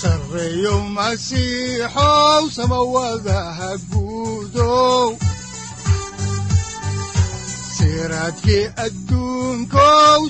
sareyow 0.00 0.80
masiixow 0.96 2.42
samawadaha 2.56 3.70
guudow 3.90 5.08
siraadkii 7.76 8.64
adduunkow 8.84 10.20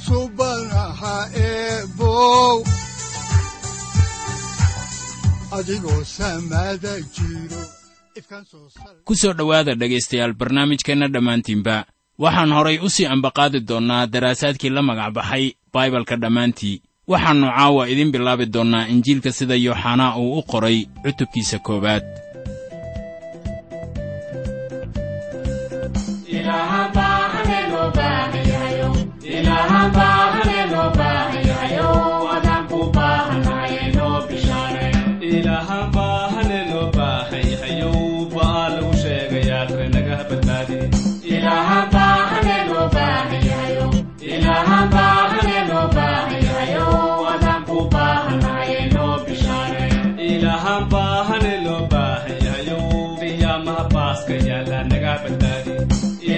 ku 9.06 9.14
soo 9.14 9.32
dhowaada 9.32 9.74
dhegaystayaal 9.74 10.32
barnaamijkeenna 10.40 11.08
dhammaantiinba. 11.14 11.76
waxaan 12.18 12.52
horay 12.56 12.78
u 12.86 12.88
sii 12.88 13.06
ambaqaadi 13.14 13.60
doonnaa 13.68 14.06
daraasaadkii 14.12 14.70
la 14.76 14.82
magac 14.82 15.12
baxay 15.16 15.44
baibalka 15.72 16.16
dhammaantii 16.16 16.80
waxaannu 17.12 17.46
caawa 17.56 17.82
idin 17.92 18.10
bilaabi 18.14 18.46
doonnaa 18.54 18.88
injiilka 18.92 19.30
sida 19.38 19.56
yooxanaa 19.66 20.16
uu 20.22 20.30
u 20.38 20.42
qoray 20.52 20.78
cutubkiisa 21.04 21.58
koowaad 21.66 22.04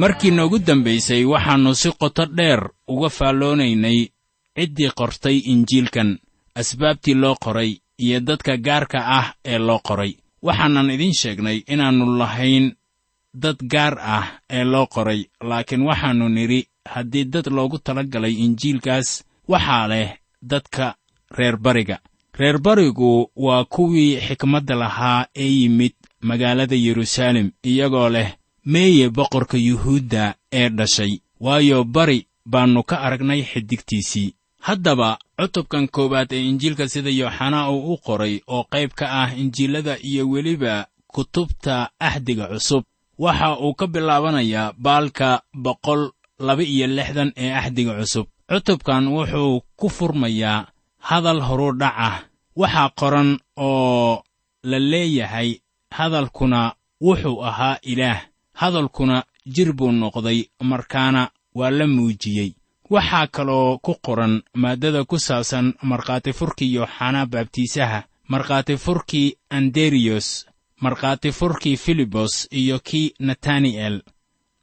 markii 0.00 0.30
noogu 0.36 0.58
dambaysay 0.66 1.24
waxaannu 1.32 1.74
si 1.80 1.88
qoto 2.00 2.24
dheer 2.36 2.60
uga 2.94 3.08
faalloonaynay 3.18 3.98
ciddii 4.56 4.90
qortay 4.98 5.36
injiilkan 5.52 6.10
asbaabtii 6.60 7.14
loo 7.22 7.34
qoray 7.44 7.70
iyo 8.04 8.20
dadka 8.20 8.56
gaarka 8.66 8.98
ah 9.18 9.26
ee 9.44 9.58
loo 9.58 9.80
qoray. 9.88 10.12
Waxaanan 10.46 10.90
idiin 10.90 11.14
sheegnay 11.20 11.58
inaannu 11.72 12.18
lahayn 12.18 12.66
dad 13.42 13.56
gaar 13.72 13.94
ah 14.16 14.26
ee 14.56 14.64
loo 14.72 14.86
qoray 14.94 15.20
laakiin 15.48 15.82
waxaannu 15.88 16.28
nidhi 16.28 16.60
haddii 16.92 17.24
dad 17.24 17.46
loogu 17.56 17.78
tala 17.78 18.02
galay 18.12 18.32
injiilkaas 18.44 19.08
waxaa 19.48 19.88
leh 19.88 20.08
dadka 20.50 20.94
reer 21.38 21.56
bariga. 21.56 21.96
Reer 22.38 22.58
barigu 22.58 23.30
waa 23.36 23.64
kuwii 23.64 24.20
xikmadda 24.26 24.74
lahaa 24.74 25.26
ee 25.36 25.50
yimid 25.60 25.94
magaalada 26.28 26.76
yeruusaalem 26.76 27.50
iyagoo 27.64 28.08
leh 28.08 28.28
meeye 28.64 29.10
boqorka 29.10 29.56
yuhuudda 29.58 30.34
ee 30.52 30.68
dhashay. 30.68 31.20
Waayo 31.40 31.84
bari 31.84 32.26
baannu 32.46 32.82
ka 32.82 33.00
aragnay 33.00 33.42
xidigtiisii. 33.42 34.34
Haddaba 34.60 35.18
cutubkan 35.38 35.88
koowaad 35.88 36.32
ee 36.32 36.44
injiilka 36.48 36.88
sida 36.88 37.10
yooxanaa 37.10 37.70
uu 37.70 37.92
u 37.94 37.96
qoray 37.96 38.40
oo 38.46 38.64
qayb 38.72 38.90
ka 38.92 39.06
ah 39.22 39.30
injiilada 39.36 39.96
iyo 40.02 40.28
weliba 40.30 40.86
kutubta 41.06 41.90
ahdiga 42.00 42.46
cusub 42.48 42.84
waxa 43.18 43.58
uu 43.58 43.74
ka 43.74 43.86
bilaabanayaa 43.86 44.72
baalka 44.78 45.42
boqol 45.54 46.10
laba 46.38 46.62
iyo 46.62 46.86
lixdan 46.86 47.32
ee 47.36 47.52
ahdiga 47.52 47.94
cusub. 48.00 48.26
Cutubkan 48.50 49.08
wuxuu 49.08 49.60
ku 49.76 49.88
furmayaa 49.88 50.66
hadal 50.98 51.40
horudhac 51.40 51.94
ah. 51.96 52.16
Waxaa 52.56 52.88
qoran 52.98 53.38
oo 53.56 54.22
la 54.62 54.78
leeyahay 54.78 55.60
hadalkuna 55.90 56.74
wuxuu 57.00 57.44
ahaa 57.44 57.78
ilaah 57.82 58.20
hadalkuna 58.60 59.24
jir 59.54 59.72
buu 59.72 59.92
noqday 59.92 60.38
markaana 60.70 61.30
waa 61.54 61.70
la 61.70 61.86
muujiyey. 61.86 62.50
Waxaa 62.90 63.26
kaloo 63.26 63.78
ku 63.78 63.94
qoran 64.04 64.42
maaddada 64.54 65.04
ku 65.04 65.18
saabsan 65.18 65.74
markhaati 65.82 66.32
furkii 66.32 66.74
yooxanaa 66.74 67.26
baabtiisaha 67.26 68.00
markhaati 68.28 68.76
furkii 68.76 69.36
anderiyos 69.50 70.46
markhaati 70.80 71.32
furkii 71.32 71.76
filibos 71.76 72.48
iyo 72.50 72.78
kii 72.78 73.14
natani'el 73.20 74.02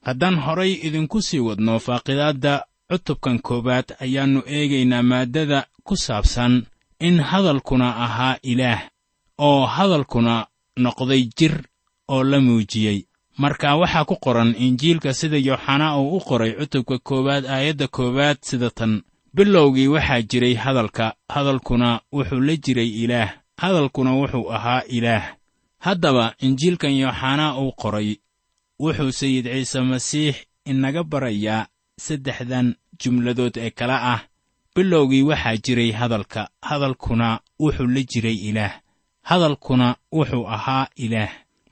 haddaan 0.06 0.36
horay 0.46 0.72
idinku 0.88 1.22
sii 1.22 1.40
wadno 1.40 1.80
faaqidaadda 1.80 2.54
cutubkan 2.90 3.40
koowaad 3.48 3.88
ayaannu 4.04 4.42
eegaynaa 4.58 5.04
maaddada 5.04 5.60
ku 5.84 5.96
saabsan 5.98 6.66
in 7.00 7.20
hadalkuna 7.30 7.88
ahaa 8.06 8.36
ilaah 8.44 8.82
oo 9.38 9.66
hadalkuna 9.66 10.48
noqday 10.84 11.24
jir 11.38 11.56
oo 12.08 12.24
la 12.24 12.40
muujiyey 12.40 13.07
marka 13.38 13.76
waxaa 13.76 14.06
ku 14.06 14.16
qoran 14.16 14.56
injiilka 14.58 15.14
sida 15.14 15.38
yooxanaa 15.38 15.98
uu 16.02 16.18
u 16.18 16.20
qoray 16.20 16.52
cutubka 16.60 16.98
koowaad 17.08 17.46
aayadda 17.46 17.88
koowaad 17.88 18.38
sida 18.42 18.70
tan. 18.70 19.02
Bilowgii 19.36 19.88
waxaa 19.88 20.22
jiray 20.22 20.56
hadalka 20.56 21.14
hadalkuna 21.30 22.02
wuxuu 22.14 22.40
la 22.42 22.56
jiray 22.56 22.90
ilaah 23.04 23.30
hadalkuna 23.58 24.12
wuxuu 24.14 24.52
ahaa 24.54 24.82
ilaah. 24.90 25.26
Haddaba 25.80 26.34
injiilkan 26.40 26.94
yooxanaa 26.98 27.58
uu 27.62 27.72
qoray 27.72 28.16
wuxuu 28.80 29.12
sayid 29.12 29.46
ciise 29.46 29.82
masiix 29.82 30.36
inaga 30.66 31.04
barayaa 31.04 31.68
saddexdan 32.00 32.76
jumladood 33.00 33.58
ee 33.58 33.70
kale 33.70 33.94
ah. 33.94 34.20
Bilowgii 34.76 35.22
waxaa 35.30 35.58
jiray 35.58 35.92
hadalka 35.92 36.50
hadalkuna 36.62 37.40
wuxuu 37.60 37.88
la 37.88 38.02
jiray 38.12 38.38
ilaah 38.50 38.74
hadalkuna 39.22 39.96
wuxuu 40.12 40.48
ahaa 40.50 40.88
ilaah 40.96 41.30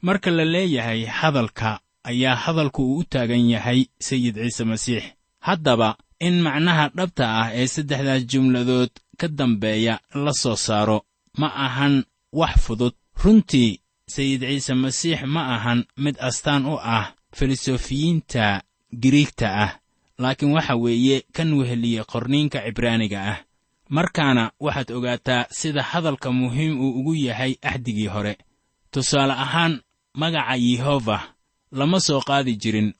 marka 0.07 0.29
la 0.37 0.45
leeyahay 0.53 1.01
hadalka 1.19 1.79
ayaa 2.09 2.35
hadalku 2.43 2.81
uu 2.85 2.97
u 2.99 3.03
taagan 3.11 3.45
yahay 3.53 3.79
sayid 4.07 4.35
ciise 4.35 4.63
masiix. 4.71 5.03
Haddaba 5.47 5.89
in 6.27 6.35
macnaha 6.45 6.85
dhabta 6.97 7.25
ah 7.41 7.47
ee 7.59 7.67
saddexdaas 7.75 8.23
jumladood 8.31 8.89
ka 9.19 9.27
dambeeya 9.27 9.95
la 10.23 10.33
soo 10.41 10.55
saaro 10.65 10.97
ma 11.39 11.47
ahan 11.65 11.95
wax 12.39 12.53
fudud. 12.65 12.93
Runtii 13.23 13.79
sayid 14.15 14.41
ciise 14.49 14.73
masiix 14.83 15.19
ma 15.33 15.41
ahan 15.55 15.79
mid 16.03 16.15
astaan 16.27 16.63
u 16.65 16.75
ah 16.97 17.05
filosofiyiinta 17.37 18.45
giriigta 19.01 19.47
ah 19.63 19.71
laakiin 20.21 20.53
waxa 20.55 20.75
weeye 20.83 21.17
kan 21.35 21.49
weheliye 21.59 22.01
qorniinka 22.11 22.59
cibraaniga 22.65 23.19
ah. 23.31 23.37
Markaana 23.89 24.51
waxaad 24.59 24.89
ogaataa 24.97 25.47
sida 25.59 25.81
hadalka 25.91 26.29
muhiim 26.31 26.73
uu 26.79 26.91
ugu 26.99 27.13
yahay 27.15 27.53
axdigii 27.61 28.07
hore. 28.07 28.37
Tusaale 28.91 29.33
ahaan 29.33 29.73
magaca 30.15 30.55
yehova 30.57 31.17
lama 31.71 31.99
soo 31.99 32.21
qaadi 32.29 32.53
jirin. 32.61 32.93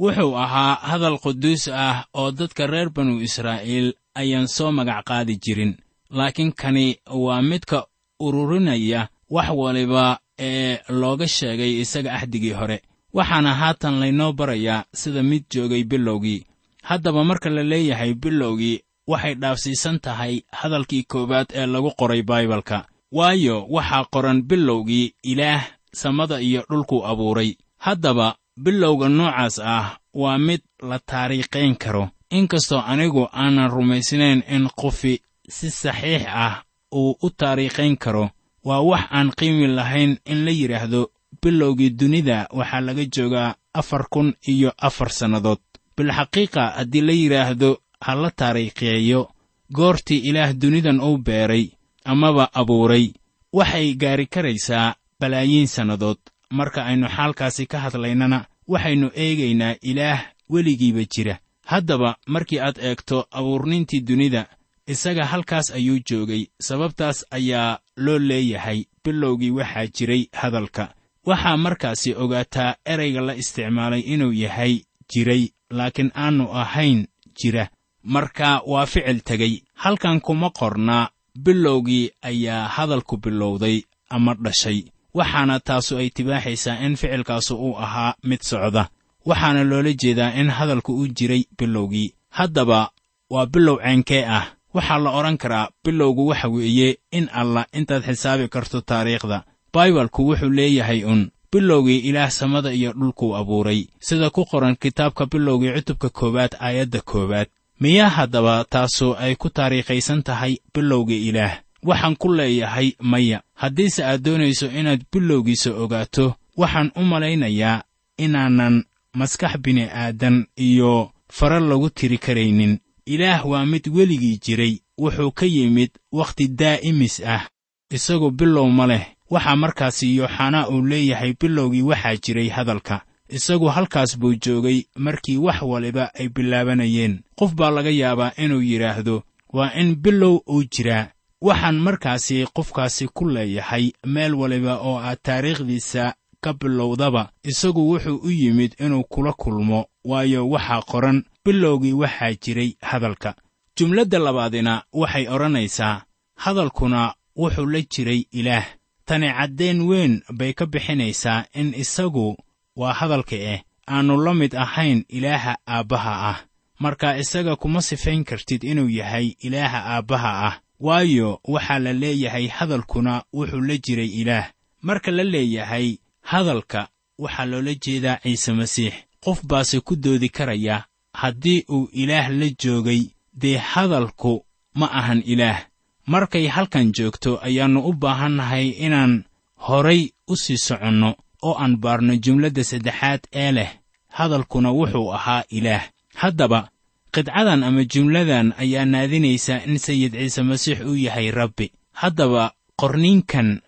Wuxuu 0.00 0.36
ahaa 0.44 0.74
hadal 0.90 1.18
quduus 1.18 1.68
ah 1.68 2.04
oo 2.14 2.30
dadka 2.32 2.66
reer 2.66 2.88
banu 2.90 3.20
israa'iil 3.20 3.88
ayaan 4.14 4.48
soo 4.48 4.70
magac 4.72 5.04
qaadi 5.08 5.34
jirin. 5.44 5.72
Laakiin 6.10 6.52
kani 6.52 6.86
waa 7.24 7.42
midka 7.42 7.86
ururinaya 8.20 9.08
wax 9.30 9.48
waliba 9.62 10.18
ee 10.38 10.78
looga 10.88 11.28
sheegay 11.28 11.80
isaga 11.80 12.12
axdigii 12.14 12.52
hore. 12.52 12.82
Waxaana 13.12 13.54
haatan 13.54 14.00
laynoo 14.00 14.32
barayaa 14.32 14.84
sida 14.94 15.22
mid 15.22 15.44
joogay 15.52 15.84
bilowgii. 15.84 16.46
Haddaba 16.82 17.24
marka 17.24 17.50
la 17.50 17.62
leeyahay 17.62 18.14
bilowgii 18.14 18.80
waxay 19.06 19.34
dhaafsiisan 19.34 19.98
tahay 20.00 20.42
hadalkii 20.52 21.02
koowaad 21.02 21.46
ee 21.54 21.66
lagu 21.66 21.90
qoray 21.98 22.22
baibalka 22.22 22.86
waayo 23.12 23.66
waxaa 23.70 24.04
qoran 24.04 24.42
bilowgii 24.42 25.14
ilaah 25.22 25.62
samada 25.92 26.40
iyo 26.40 26.64
dhulkuu 26.70 27.06
abuuray. 27.06 27.56
Haddaba 27.78 28.36
bilowga 28.56 29.08
noocaas 29.08 29.58
ah 29.58 29.98
waa 30.14 30.38
mid 30.38 30.60
la 30.82 30.98
taariikhayn 30.98 31.76
karo. 31.76 32.08
Inkastoo 32.30 32.78
anigu 32.86 33.28
aanan 33.32 33.70
rumaysnayn 33.70 34.42
in 34.48 34.68
qofi 34.80 35.20
si 35.48 35.70
saxiix 35.70 36.24
ah 36.28 36.62
uu 36.94 37.16
u 37.22 37.30
taariikhayn 37.30 37.96
karo 37.96 38.30
waa 38.64 38.80
wax 38.80 39.04
aan 39.10 39.30
qiimi 39.38 39.66
lahayn 39.66 40.18
in 40.24 40.44
la 40.44 40.50
yidhaahdo 40.50 41.10
bilowgii 41.42 41.90
dunida 41.90 42.48
waxaa 42.52 42.80
laga 42.80 43.04
joogaa 43.04 43.54
afar 43.74 44.04
kun 44.10 44.34
iyo 44.48 44.72
afar 44.78 45.10
sannadood. 45.10 45.58
Bilxaqiiqa 45.96 46.62
haddii 46.76 47.00
la 47.00 47.12
yidhaahdo 47.12 47.78
ha 48.00 48.14
la 48.14 48.30
taariikheeyo. 48.30 49.28
Goortii 49.72 50.18
ilaah 50.28 50.52
dunidan 50.52 51.00
uu 51.00 51.18
beeray 51.18 51.70
amaba 52.04 52.48
abuuray. 52.54 53.12
Waxay 53.52 53.94
gaari 53.94 54.26
karaysaa 54.26 54.94
balaayiin 55.20 55.66
sannadood. 55.68 56.18
Marka 56.50 56.84
aynu 56.84 57.08
xaalkaasi 57.16 57.66
ka 57.66 57.78
hadlaynana 57.84 58.38
waxaynu 58.68 59.10
eegaynaa 59.14 59.74
ilaah 59.82 60.20
weligiiba 60.52 61.04
jira. 61.14 61.38
Haddaba 61.66 62.16
markii 62.26 62.60
aad 62.60 62.78
eegto 62.78 63.26
abuurnintii 63.30 64.00
dunida 64.00 64.46
isaga 64.86 65.24
halkaas 65.26 65.70
ayuu 65.70 65.98
joogay. 66.10 66.46
Sababtaas 66.60 67.26
ayaa 67.30 67.78
loo 67.96 68.18
leeyahay 68.18 68.84
bilowgii 69.04 69.50
waxaa 69.50 69.86
jiray 69.86 70.22
hadalka. 70.32 70.94
Waxaa 71.26 71.56
markaasi 71.56 72.14
ogaataa 72.14 72.74
erayga 72.84 73.20
la 73.20 73.34
isticmaalay 73.34 74.00
inuu 74.00 74.32
yahay 74.32 74.80
jiray 75.12 75.48
laakiin 75.70 76.10
aannu 76.14 76.44
ahayn 76.52 77.06
jira. 77.42 77.68
Marka 78.02 78.62
waa 78.66 78.86
ficil 78.86 79.20
tegey 79.20 79.62
halkan 79.74 80.20
kuma 80.20 80.50
qornaa 80.50 81.08
bilowgii 81.44 82.10
ayaa 82.22 82.68
hadalku 82.68 83.16
bilowday 83.16 83.82
ama 84.08 84.34
dhashay 84.34 84.84
waxaana 85.14 85.60
taasu 85.60 85.96
ay 85.98 86.08
tibaaxaysaa 86.10 86.80
in 86.86 86.96
ficilkaasu 86.96 87.54
uu 87.56 87.76
ahaa 87.78 88.14
mid 88.22 88.40
socda. 88.42 88.88
Waxaana 89.26 89.64
loola 89.64 89.92
jeedaa 89.92 90.32
in 90.40 90.50
hadalku 90.50 90.92
u 91.00 91.08
jiray 91.08 91.44
bilowgii. 91.58 92.14
Haddaba 92.30 92.90
waa 93.30 93.46
bilow 93.46 93.78
ceenkee 93.82 94.24
ah. 94.26 94.46
Waxaa 94.74 94.98
la 94.98 95.10
odhan 95.10 95.36
karaa 95.38 95.68
bilowgu 95.84 96.26
waxa 96.26 96.48
weeye 96.48 96.98
in 97.12 97.28
allah 97.32 97.66
intaad 97.72 98.02
xisaabi 98.02 98.48
karto 98.48 98.80
taariikhda. 98.80 99.42
Baibalku 99.74 100.26
wuxuu 100.28 100.50
leeyahay 100.50 101.04
un 101.04 101.30
bilowgii 101.52 101.98
ilaah 101.98 102.30
samada 102.30 102.72
iyo 102.72 102.92
dhulkuu 102.92 103.36
abuuray. 103.36 103.86
Sida 104.00 104.30
ku 104.30 104.44
qoran 104.44 104.76
kitaabka 104.76 105.26
bilowgii 105.26 105.72
cutubka 105.74 106.08
koowaad 106.08 106.56
aayadda 106.60 107.00
koowaad. 107.00 107.48
Miyaa 107.80 108.08
haddaba 108.08 108.64
taasu 108.70 109.16
ay 109.18 109.34
ku 109.34 109.48
taariikhaysan 109.50 110.22
tahay 110.22 110.56
bilowgii 110.74 111.28
ilaah 111.28 111.58
waxaan 111.82 112.16
ku 112.16 112.28
leeyahay 112.34 112.92
maya 113.00 113.42
haddiise 113.54 114.04
aad 114.04 114.22
doonayso 114.24 114.66
inaad 114.66 115.02
bilowgiisa 115.12 115.70
ogaato 115.82 116.34
waxaan 116.56 116.90
u 116.96 117.02
malaynayaa 117.04 117.82
inaanan 118.18 118.84
maskax 119.14 119.56
bini'aadan 119.58 120.46
iyo 120.56 121.10
fara 121.32 121.60
lagu 121.60 121.90
tiri 121.90 122.18
karaynin. 122.18 122.78
Ilaah 123.06 123.46
waa 123.50 123.66
mid 123.66 123.88
weligii 123.88 124.38
jiray 124.44 124.74
wuxuu 124.98 125.30
ka 125.32 125.46
yimid 125.46 125.90
wakhti 126.12 126.48
daa'imis 126.48 127.20
ah 127.26 127.48
isagu 127.90 128.30
bilow 128.30 128.68
ma 128.70 128.86
leh. 128.86 129.06
Waxaa 129.30 129.56
markaasi 129.56 130.16
yooxanaa 130.16 130.68
uu 130.68 130.82
leeyahay 130.86 131.34
bilowgii 131.40 131.82
waxaa 131.82 132.16
jiray 132.16 132.48
hadalka 132.48 133.02
isagu 133.28 133.66
halkaas 133.66 134.18
buu 134.18 134.34
joogay 134.34 134.84
markii 134.96 135.36
wax 135.36 135.62
waliba 135.62 136.14
ay 136.14 136.28
bilaabanayeen. 136.28 137.20
Qof 137.38 137.54
baa 137.54 137.70
laga 137.70 137.90
yaabaa 137.90 138.32
inuu 138.36 138.62
yidhaahdo 138.62 139.22
waa 139.52 139.72
in 139.74 139.94
bilow 139.96 140.40
uu 140.48 140.64
jiraa 140.64 141.08
waxaan 141.40 141.78
markaasi 141.80 142.46
qofkaasi 142.54 143.08
ku 143.14 143.24
leeyahay 143.28 143.92
meel 144.06 144.34
waliba 144.34 144.74
oo 144.80 144.98
aad 144.98 145.18
taariikhdiisa 145.22 146.14
ka 146.40 146.52
bilowdaba. 146.52 147.32
Isagu 147.42 147.90
wuxuu 147.90 148.20
u 148.24 148.30
yimid 148.30 148.72
inuu 148.80 149.04
kula 149.04 149.32
kulmo 149.32 149.86
waayo 150.04 150.48
waxaa 150.48 150.82
qoran 150.82 151.24
bilowgii 151.44 151.92
waxaa 151.92 152.32
jiray 152.42 152.76
hadalka. 152.82 153.34
Jumladda 153.76 154.18
labaadina 154.18 154.82
waxay 154.92 155.28
odhanaysaa 155.28 156.02
hadalkuna 156.36 157.14
wuxuu 157.36 157.66
la 157.66 157.80
jiray 157.80 158.24
ilaah. 158.32 158.66
Tani 159.04 159.28
caddayn 159.32 159.80
weyn 159.80 160.22
bay 160.38 160.52
ka 160.52 160.66
bixinaysaa 160.66 161.44
in 161.54 161.74
isagu 161.74 162.36
waa 162.76 162.92
hadalka 162.92 163.36
eh 163.36 163.60
aannu 163.88 164.16
la 164.24 164.34
mid 164.34 164.54
ahayn 164.54 165.04
ilaaha 165.08 165.56
aabbaha 165.66 166.30
ah. 166.30 166.38
Marka 166.78 167.18
isaga 167.18 167.56
kuma 167.56 167.82
sifayn 167.82 168.24
kartid 168.24 168.64
inuu 168.64 168.88
yahay 168.88 169.26
ilaaha 169.40 169.78
aabbaha 169.96 170.46
ah 170.48 170.54
waayo 170.80 171.40
waxaa 171.44 171.78
la 171.78 171.92
leeyahay 171.92 172.46
hadalkuna 172.48 173.22
wuxuu 173.32 173.60
la 173.60 173.76
jiray 173.76 174.06
ilaah. 174.20 174.46
Marka 174.82 175.10
la 175.10 175.24
leeyahay 175.24 175.96
hadalka 176.22 176.88
waxaa 177.18 177.44
loola 177.44 177.74
jeedaa 177.74 178.18
ciise 178.22 178.52
masiix. 178.52 178.94
Qof 179.24 179.44
baase 179.46 179.80
ku 179.80 179.96
doodi 179.96 180.28
karaya 180.28 180.84
haddii 181.12 181.64
uu 181.68 181.88
ilaah 181.92 182.30
la 182.30 182.48
joogay 182.62 183.02
dee 183.34 183.56
hadalku 183.56 184.44
ma 184.74 184.86
ahan 184.92 185.22
ilaah. 185.26 185.66
Markay 186.06 186.46
halkan 186.48 186.92
joogto 186.92 187.38
ayaannu 187.42 187.80
u 187.88 187.92
baahannahay 187.92 188.68
inaan 188.68 189.24
horay 189.56 190.10
u 190.28 190.36
sii 190.36 190.58
soconno 190.58 191.14
oo 191.42 191.54
aan 191.62 191.76
baarno 191.76 192.16
jumladda 192.16 192.64
saddexaad 192.64 193.20
ee 193.32 193.52
leh. 193.52 193.70
Hadalkuna 194.08 194.70
wuxuu 194.72 195.12
ahaa 195.14 195.44
ilaah. 195.50 195.84
Haddaba 196.14 196.68
qidcadan 197.14 197.62
ama 197.68 197.84
jumladan 197.84 198.54
ayaa 198.58 198.84
naadinaysa 198.84 199.64
in 199.66 199.78
sayid 199.78 200.12
ciise 200.14 200.42
masiix 200.42 200.80
uu 200.86 200.96
yahay 200.96 201.30
rabbi. 201.30 201.66
Haddaba 201.92 202.52
qorniinkan 202.80 203.60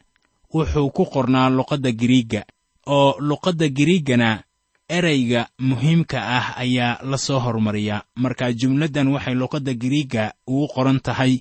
wuxuu 0.55 0.91
ku 0.91 1.05
qornaa 1.07 1.51
luqadda 1.51 1.91
giriigga 1.93 2.43
oo 2.87 3.17
luqadda 3.29 3.67
giriiggana 3.69 4.43
erayga 4.89 5.49
muhiimka 5.59 6.19
ah 6.39 6.47
ayaa 6.63 7.01
la 7.11 7.19
soo 7.19 7.41
hormariyaa. 7.41 8.03
Marka 8.17 8.53
jumladdan 8.53 9.09
waxay 9.15 9.35
luqadda 9.35 9.73
giriigga 9.75 10.33
ugu 10.47 10.67
qoran 10.75 11.01
tahay 11.01 11.41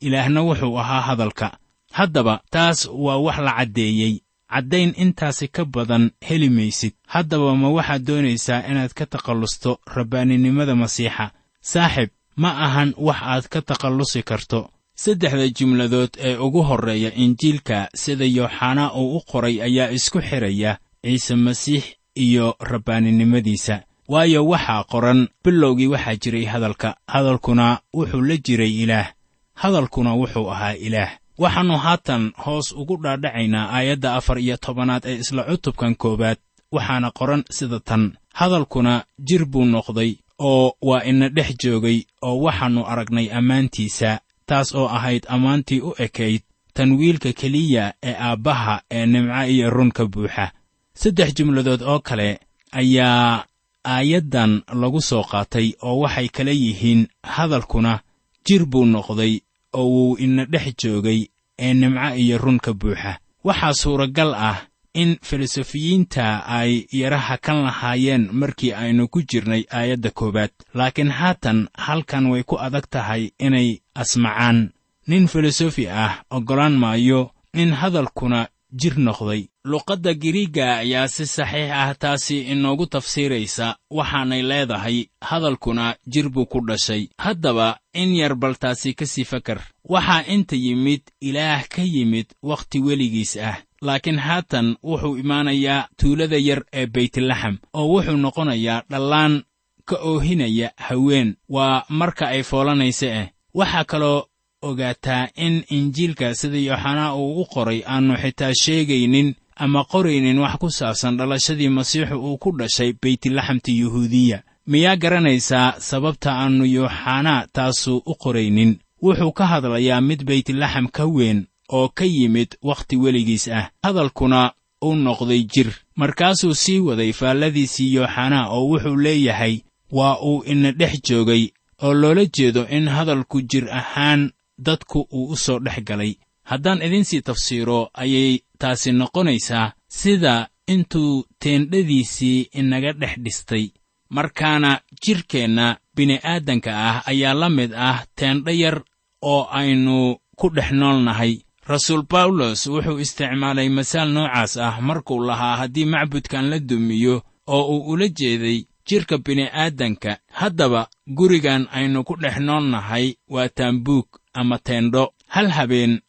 ilaahna 0.00 0.40
wuxuu 0.42 0.78
ahaa 0.78 1.00
hadalka. 1.08 1.58
Haddaba 1.92 2.40
taas 2.50 2.86
waa 3.04 3.16
wax 3.26 3.38
la 3.46 3.52
caddeeyey 3.58 4.20
caddayn 4.52 4.94
intaasi 4.96 5.48
ka 5.48 5.64
badan 5.64 6.10
heli 6.20 6.48
maysid. 6.50 6.94
Haddaba 7.06 7.54
ma 7.54 7.68
waxaad 7.70 8.02
doonaysaa 8.06 8.66
inaad 8.70 8.92
ka 8.94 9.06
takhallusto 9.06 9.80
rabbaaninimada 9.94 10.74
masiixa. 10.74 11.30
Saaxib 11.60 12.10
ma 12.36 12.50
ahan 12.66 12.94
wax 12.96 13.20
aad 13.22 13.44
ka 13.48 13.60
takhallusi 13.62 14.22
karto. 14.22 14.70
Saddexda 14.96 15.48
jumladood 15.56 16.12
ee 16.18 16.36
ugu 16.36 16.62
horreeya 16.62 17.10
injiilka 17.14 17.88
sida 17.94 18.24
yooxanaa 18.24 18.92
uu 18.96 19.16
u 19.16 19.20
qoray 19.30 19.62
ayaa 19.62 19.90
isku 19.90 20.20
xidhaya 20.28 20.78
ciise 21.04 21.34
masiix 21.36 21.84
iyo 22.14 22.56
rabbaaninimadiisa 22.60 23.82
waayo 24.08 24.46
waxaa 24.46 24.84
qoran 24.84 25.28
bilowgii 25.44 25.86
waxaa 25.86 26.16
jiray 26.22 26.44
hadalka. 26.44 26.96
Hadalkuna 27.06 27.78
wuxuu 27.94 28.20
la 28.22 28.36
jiray 28.36 28.72
ilaah. 28.82 29.12
Hadalkuna 29.54 30.14
wuxuu 30.14 30.50
ahaa 30.50 30.74
ilaah 30.74 31.12
waxaannu 31.38 31.76
haatan 31.84 32.32
hoos 32.44 32.72
ugu 32.72 32.96
dhaadhacaynaa 33.02 33.70
aayadda 33.76 34.14
afar 34.18 34.38
iyo 34.38 34.56
tobanaad 34.56 35.02
ee 35.06 35.16
isla 35.22 35.42
cutubkan 35.50 35.94
koowaad 36.02 36.38
waxaana 36.72 37.10
qoran 37.18 37.42
sida 37.50 37.80
tan. 37.80 38.02
Hadalkuna 38.34 39.04
jir 39.28 39.44
buu 39.46 39.64
noqday 39.64 40.10
oo 40.38 40.72
waa 40.82 41.02
ina 41.10 41.28
dhex 41.28 41.50
joogay 41.62 41.98
oo 42.22 42.36
waxaannu 42.44 42.82
aragnay 42.86 43.26
ammaantiisa 43.38 44.20
taas 44.46 44.74
oo 44.74 44.88
ahayd 44.96 45.24
ammaantii 45.28 45.80
u 45.80 45.94
ekayd 45.98 46.42
tan 46.74 46.92
wiilka 46.98 47.32
keliya 47.32 47.94
ee 48.02 48.14
aabbaha 48.28 48.74
ee 48.90 49.06
nimco 49.06 49.42
iyo 49.52 49.70
runka 49.70 50.04
buuxa. 50.06 50.52
Saddex 50.94 51.34
jumladood 51.36 51.82
oo 51.82 51.98
kale 52.00 52.40
ayaa 52.72 53.44
aayaddan 53.84 54.62
lagu 54.80 55.00
soo 55.00 55.22
qaatay 55.30 55.72
oo 55.82 55.98
waxay 56.00 56.28
kala 56.28 56.50
yihiin 56.50 57.08
hadalkuna 57.22 58.00
jir 58.46 58.64
buu 58.66 58.84
noqday 58.86 59.40
oo 59.78 59.86
wuu 59.94 60.16
ina 60.24 60.44
dhex 60.52 60.66
joogay 60.82 61.20
ee 61.58 61.74
nimco 61.74 62.08
iyo 62.22 62.36
runka 62.44 62.72
buuxa. 62.80 63.12
Waxaa 63.46 63.72
suuragal 63.82 64.32
ah 64.34 64.58
in 64.94 65.10
filosofiyiinta 65.28 66.46
ay 66.58 66.86
yaraha 67.00 67.36
kan 67.44 67.58
lahaayeen 67.66 68.28
markii 68.32 68.72
aynu 68.72 69.08
ku 69.08 69.22
jirnay 69.30 69.62
aayadda 69.78 70.10
koowaad. 70.10 70.50
Laakiin 70.74 71.10
haatan 71.18 71.68
halkan 71.86 72.26
way 72.30 72.42
ku 72.42 72.56
adag 72.66 72.86
tahay 72.90 73.30
inay 73.46 73.68
asmacaan. 73.94 74.58
Nin 75.06 75.26
filosofi 75.28 75.88
ah 75.88 76.12
oggolaan 76.30 76.76
maayo 76.82 77.30
in 77.54 77.70
hadalkuna 77.80 78.48
jir 78.80 78.94
noqday 78.98 79.42
luqadda 79.70 80.12
giriigga 80.14 80.66
ayaa 80.78 81.08
si 81.08 81.26
saxiix 81.26 81.70
ah 81.74 81.94
taasi 82.02 82.36
inoogu 82.52 82.86
tafsiiraysa 82.86 83.76
waxaanay 83.90 84.42
leedahay 84.42 84.98
hadalkuna 85.20 85.96
jir 86.06 86.28
buu 86.28 86.46
ku 86.46 86.60
dhashay. 86.68 87.08
Haddaba 87.18 87.78
in 87.94 88.14
yar 88.14 88.34
bal 88.36 88.54
taasi 88.54 88.94
ka 88.94 89.06
sii 89.06 89.24
fakar 89.24 89.58
waxaa 89.84 90.22
inta 90.34 90.56
yimid 90.56 91.02
ilaah 91.20 91.66
ka 91.68 91.82
yimid 91.82 92.26
wakhti 92.42 92.78
weligiis 92.80 93.36
ah. 93.36 93.58
Laakiin 93.82 94.18
haatan 94.18 94.76
wuxuu 94.82 95.16
imaanayaa 95.18 95.88
tuulada 95.98 96.38
yar 96.38 96.62
ee 96.72 96.86
beytlaxam 96.86 97.58
oo 97.74 97.86
wuxuu 97.92 98.16
noqonayaa 98.16 98.82
dhallaan 98.90 99.42
ka 99.84 99.96
oohinaya 99.96 100.70
haween. 100.76 101.34
Waa 101.48 101.84
marka 101.88 102.28
ay 102.28 102.42
foolanaysa 102.42 103.06
ah 103.20 103.26
waxaa 103.54 103.84
kaloo 103.84 104.26
ogaataa 104.62 105.28
in 105.36 105.64
injiilka 105.70 106.34
sida 106.34 106.58
yooxanaa 106.58 107.14
uu 107.14 107.40
u 107.42 107.44
qoray 107.54 107.82
aannu 107.86 108.14
xitaa 108.22 108.52
sheegaynin 108.62 109.34
ama 109.56 109.84
qoraynin 109.84 110.38
wax 110.38 110.56
ku 110.58 110.70
saabsan 110.70 111.16
dhalashadii 111.16 111.68
masiixu 111.68 112.16
uu 112.18 112.38
ku 112.38 112.52
dhashay 112.58 112.92
beytlaxamta 113.02 113.72
yuhuudiya. 113.72 114.42
Miyaa 114.66 114.96
garanaysaa 114.96 115.74
sababta 115.78 116.32
aannu 116.32 116.64
yooxanaa 116.66 117.46
taasu 117.52 118.02
u 118.06 118.14
qoraynin? 118.14 118.78
Wuxuu 119.02 119.32
ka 119.32 119.46
hadlayaa 119.46 120.00
mid 120.00 120.24
beytlaxam 120.24 120.88
ka 120.88 121.04
weyn 121.06 121.46
oo 121.72 121.88
ka 121.88 122.04
yimid 122.04 122.56
wakhti 122.62 122.96
weligiis 122.96 123.48
ah. 123.48 123.70
Hadalkuna 123.82 124.52
u 124.82 124.94
noqday 124.94 125.42
jir. 125.54 125.72
Markaasuu 125.96 126.54
sii 126.54 126.80
waday 126.80 127.12
faalladiisii 127.12 127.94
yooxanaa 127.94 128.48
oo 128.50 128.68
wuxuu 128.70 128.96
leeyahay 128.96 129.60
waa 129.92 130.18
uu 130.22 130.42
ina 130.44 130.72
dhex 130.72 131.00
joogay 131.08 131.48
oo 131.82 131.94
loola 131.94 132.24
jeedo 132.24 132.66
in 132.70 132.88
hadalku 132.88 133.40
jir 133.42 133.70
ahaan 133.70 134.30
dadku 134.58 135.06
uu 135.12 135.28
u 135.32 135.36
soo 135.36 135.58
dhex 135.58 135.84
galay. 135.84 136.14
Haddaan 136.42 136.82
idinsii 136.82 137.20
tafsiiro 137.22 137.90
ayay 137.94 138.38
taasi 138.58 138.92
noqonaysaa 138.92 139.72
sida 139.88 140.48
intuu 140.72 141.24
teendhadiisii 141.42 142.48
inaga 142.52 142.92
dhex 142.92 143.18
dhistay. 143.24 143.66
Markaana 144.10 144.80
jidhkeenna 145.02 145.76
bini'aadanka 145.96 146.70
ah 146.88 146.96
ayaa 147.10 147.34
la 147.34 147.48
mid 147.50 147.72
ah 147.74 148.04
teendho 148.16 148.50
yar 148.62 148.76
oo 149.22 149.42
aynu 149.50 150.16
ku 150.38 150.46
dhex 150.56 150.70
noolnahay. 150.72 151.34
Rasuul 151.66 152.02
bawlos 152.10 152.66
wuxuu 152.66 152.98
isticmaalay 153.04 153.68
masaal 153.68 154.08
noocaas 154.14 154.56
ah 154.56 154.80
markuu 154.80 155.20
lahaa 155.28 155.56
haddii 155.60 155.84
macbudkan 155.92 156.44
la 156.50 156.58
dumiyo 156.58 157.22
oo 157.46 157.64
uu 157.74 157.86
ula 157.92 158.08
jeeday 158.08 158.58
jidhka 158.86 159.18
bini'aadanka. 159.18 160.18
Haddaba 160.40 160.88
gurigan 161.16 161.66
aynu 161.72 162.04
ku 162.04 162.14
dhex 162.22 162.36
noolnahay 162.38 163.14
waa 163.28 163.48
taambuug 163.48 164.06
ama 164.32 164.58
teendho. 164.58 165.12
Hal 165.34 165.48
habeen 165.50 166.00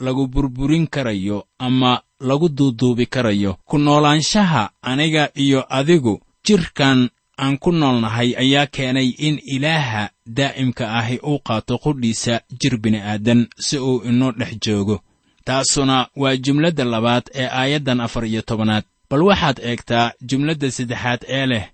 lagu 0.00 0.26
burburin 0.26 0.86
karayo 0.86 1.46
ama 1.58 2.00
lagu 2.20 2.48
duuduubi 2.48 3.06
karayo. 3.06 3.56
Ku 3.64 3.78
noolaanshaha 3.78 4.70
aniga 4.82 5.30
iyo 5.34 5.64
adigu 5.68 6.20
jidhkan 6.44 7.08
aan 7.38 7.58
ku 7.58 7.72
noolnahay 7.72 8.34
ayaa 8.36 8.66
keenay 8.66 9.08
in 9.18 9.40
ilaaha 9.44 10.10
daa'imka 10.26 10.92
ahi 10.98 11.18
uu 11.22 11.38
qaato 11.38 11.78
qudhiisa 11.78 12.40
jir 12.60 12.76
bini'aadan 12.78 13.46
si 13.58 13.78
uu 13.78 14.02
inoo 14.08 14.32
dhex 14.32 14.52
joogo. 14.64 15.00
Taasuna 15.44 16.08
waa 16.16 16.36
jumladda 16.36 16.84
labaad 16.84 17.22
ee 17.34 17.46
aayaddan 17.46 18.00
afar 18.00 18.24
iyo 18.26 18.42
tobanaad 18.42 18.84
bal 19.10 19.22
waxaad 19.22 19.58
eegtaa 19.62 20.12
jumladda 20.28 20.70
saddexaad 20.70 21.20
ee 21.28 21.46
leh 21.46 21.64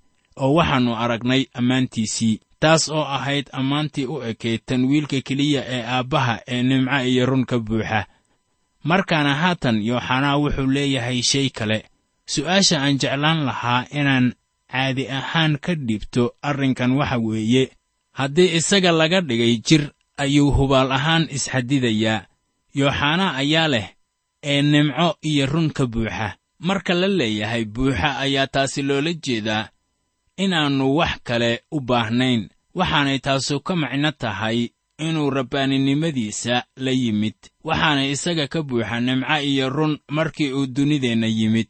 oo 0.42 0.52
waxaannu 0.58 0.92
aragnay 1.02 1.42
ammaantiisii 1.58 2.40
taas 2.62 2.82
oo 2.88 3.04
ahayd 3.16 3.46
ammaantii 3.58 4.06
u 4.06 4.16
ekayd 4.30 4.60
tan 4.66 4.82
wiilka 4.90 5.18
keliya 5.26 5.62
ee 5.74 5.82
aabbaha 5.94 6.34
ee 6.52 6.62
nimco 6.62 6.98
iyo 7.12 7.26
run 7.26 7.44
ka 7.50 7.58
buuxa. 7.58 8.00
Markaana 8.84 9.34
haatan 9.42 9.76
yooxanaa 9.88 10.36
wuxuu 10.42 10.66
leeyahay 10.74 11.22
shay 11.30 11.48
kale. 11.58 11.78
Su'aasha 12.32 12.76
aan 12.82 12.98
jeclaan 13.00 13.40
lahaa 13.48 13.84
inaan 13.98 14.26
caadi 14.72 15.04
ahaan 15.18 15.58
ka 15.64 15.72
dhibto 15.74 16.22
arrinkan 16.48 16.92
waxa 16.98 17.18
weeye 17.18 17.64
haddii 18.18 18.50
isaga 18.58 18.92
laga 18.92 19.20
dhigay 19.28 19.54
jir 19.66 19.84
ayuu 20.22 20.50
hubaal 20.56 20.92
ahaan 20.98 21.24
isxadidayaa 21.36 22.26
yooxanaa 22.78 23.32
ayaa 23.42 23.68
leh 23.74 23.86
ee 24.50 24.62
nimco 24.62 25.08
iyo 25.30 25.46
run 25.46 25.68
ka 25.76 25.84
buuxa. 25.86 26.36
Marka 26.60 26.94
la 26.94 27.08
leeyahay 27.08 27.64
buuxa 27.64 28.08
ayaa 28.24 28.46
taasi 28.46 28.82
loola 28.82 29.12
jeedaa 29.24 29.68
inaannu 30.44 30.86
wax 30.98 31.14
kale 31.28 31.50
u 31.70 31.78
baahnayn. 31.88 32.42
Waxaanay 32.78 33.18
taasu 33.18 33.60
ka 33.66 33.72
macno 33.82 34.10
tahay 34.22 34.58
inuu 35.06 35.30
rabbaaninimadiisa 35.36 36.64
la 36.76 36.90
yimid. 36.90 37.34
Waxaana 37.64 38.02
isaga 38.14 38.46
ka 38.52 38.62
buuxa 38.62 39.00
nimco 39.00 39.36
iyo 39.50 39.68
run 39.68 39.98
markii 40.16 40.52
uu 40.52 40.66
dunideenna 40.66 41.26
yimid. 41.26 41.68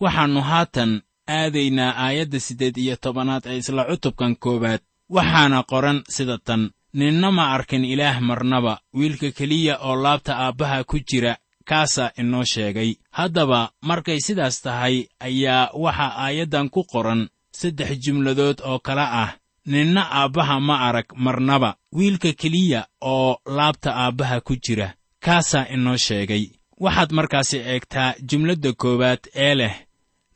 Waxaannu 0.00 0.40
haatan 0.40 1.02
aadaynaa 1.28 1.94
aayadda 2.04 2.40
siddeed 2.40 2.76
iyo 2.76 2.96
tobanaad 2.96 3.42
ee 3.46 3.56
isla 3.56 3.84
cutubkan 3.84 4.36
koowaad. 4.36 4.80
Waxaana 5.10 5.62
qoran 5.62 6.02
sida 6.08 6.38
tan 6.38 6.70
ninna 6.94 7.30
ma 7.36 7.44
arkin 7.54 7.84
ilaah 7.84 8.20
marnaba 8.20 8.80
wiilka 8.94 9.30
keliya 9.30 9.74
oo 9.86 9.96
laabta 10.02 10.32
aabbaha 10.44 10.84
ku 10.84 10.98
jira 11.08 11.36
kaasaa 11.64 12.10
inoo 12.20 12.44
sheegay. 12.44 12.90
Haddaba 13.10 13.70
markay 13.82 14.20
sidaas 14.20 14.62
tahay 14.62 14.96
ayaa 15.20 15.70
waxaa 15.74 16.12
aayaddan 16.24 16.68
ku 16.74 16.84
qoran 16.92 17.28
saddex 17.52 17.90
jumladood 18.04 18.58
oo 18.64 18.78
kale 18.78 19.00
ah 19.22 19.30
ninna 19.66 20.02
aabbaha 20.10 20.60
ma 20.60 20.74
arag 20.88 21.06
marnaba 21.16 21.76
wiilka 21.92 22.32
keliya 22.40 22.86
oo 23.00 23.36
laabta 23.56 23.90
aabbaha 23.96 24.40
ku 24.40 24.56
jira 24.64 24.94
kaasaa 25.24 25.66
inoo 25.74 25.96
sheegay. 25.96 26.44
Waxaad 26.82 27.10
markaasi 27.12 27.56
eegtaa 27.58 28.14
jumladda 28.28 28.72
koowaad 28.72 29.22
ee 29.34 29.54
leh 29.54 29.74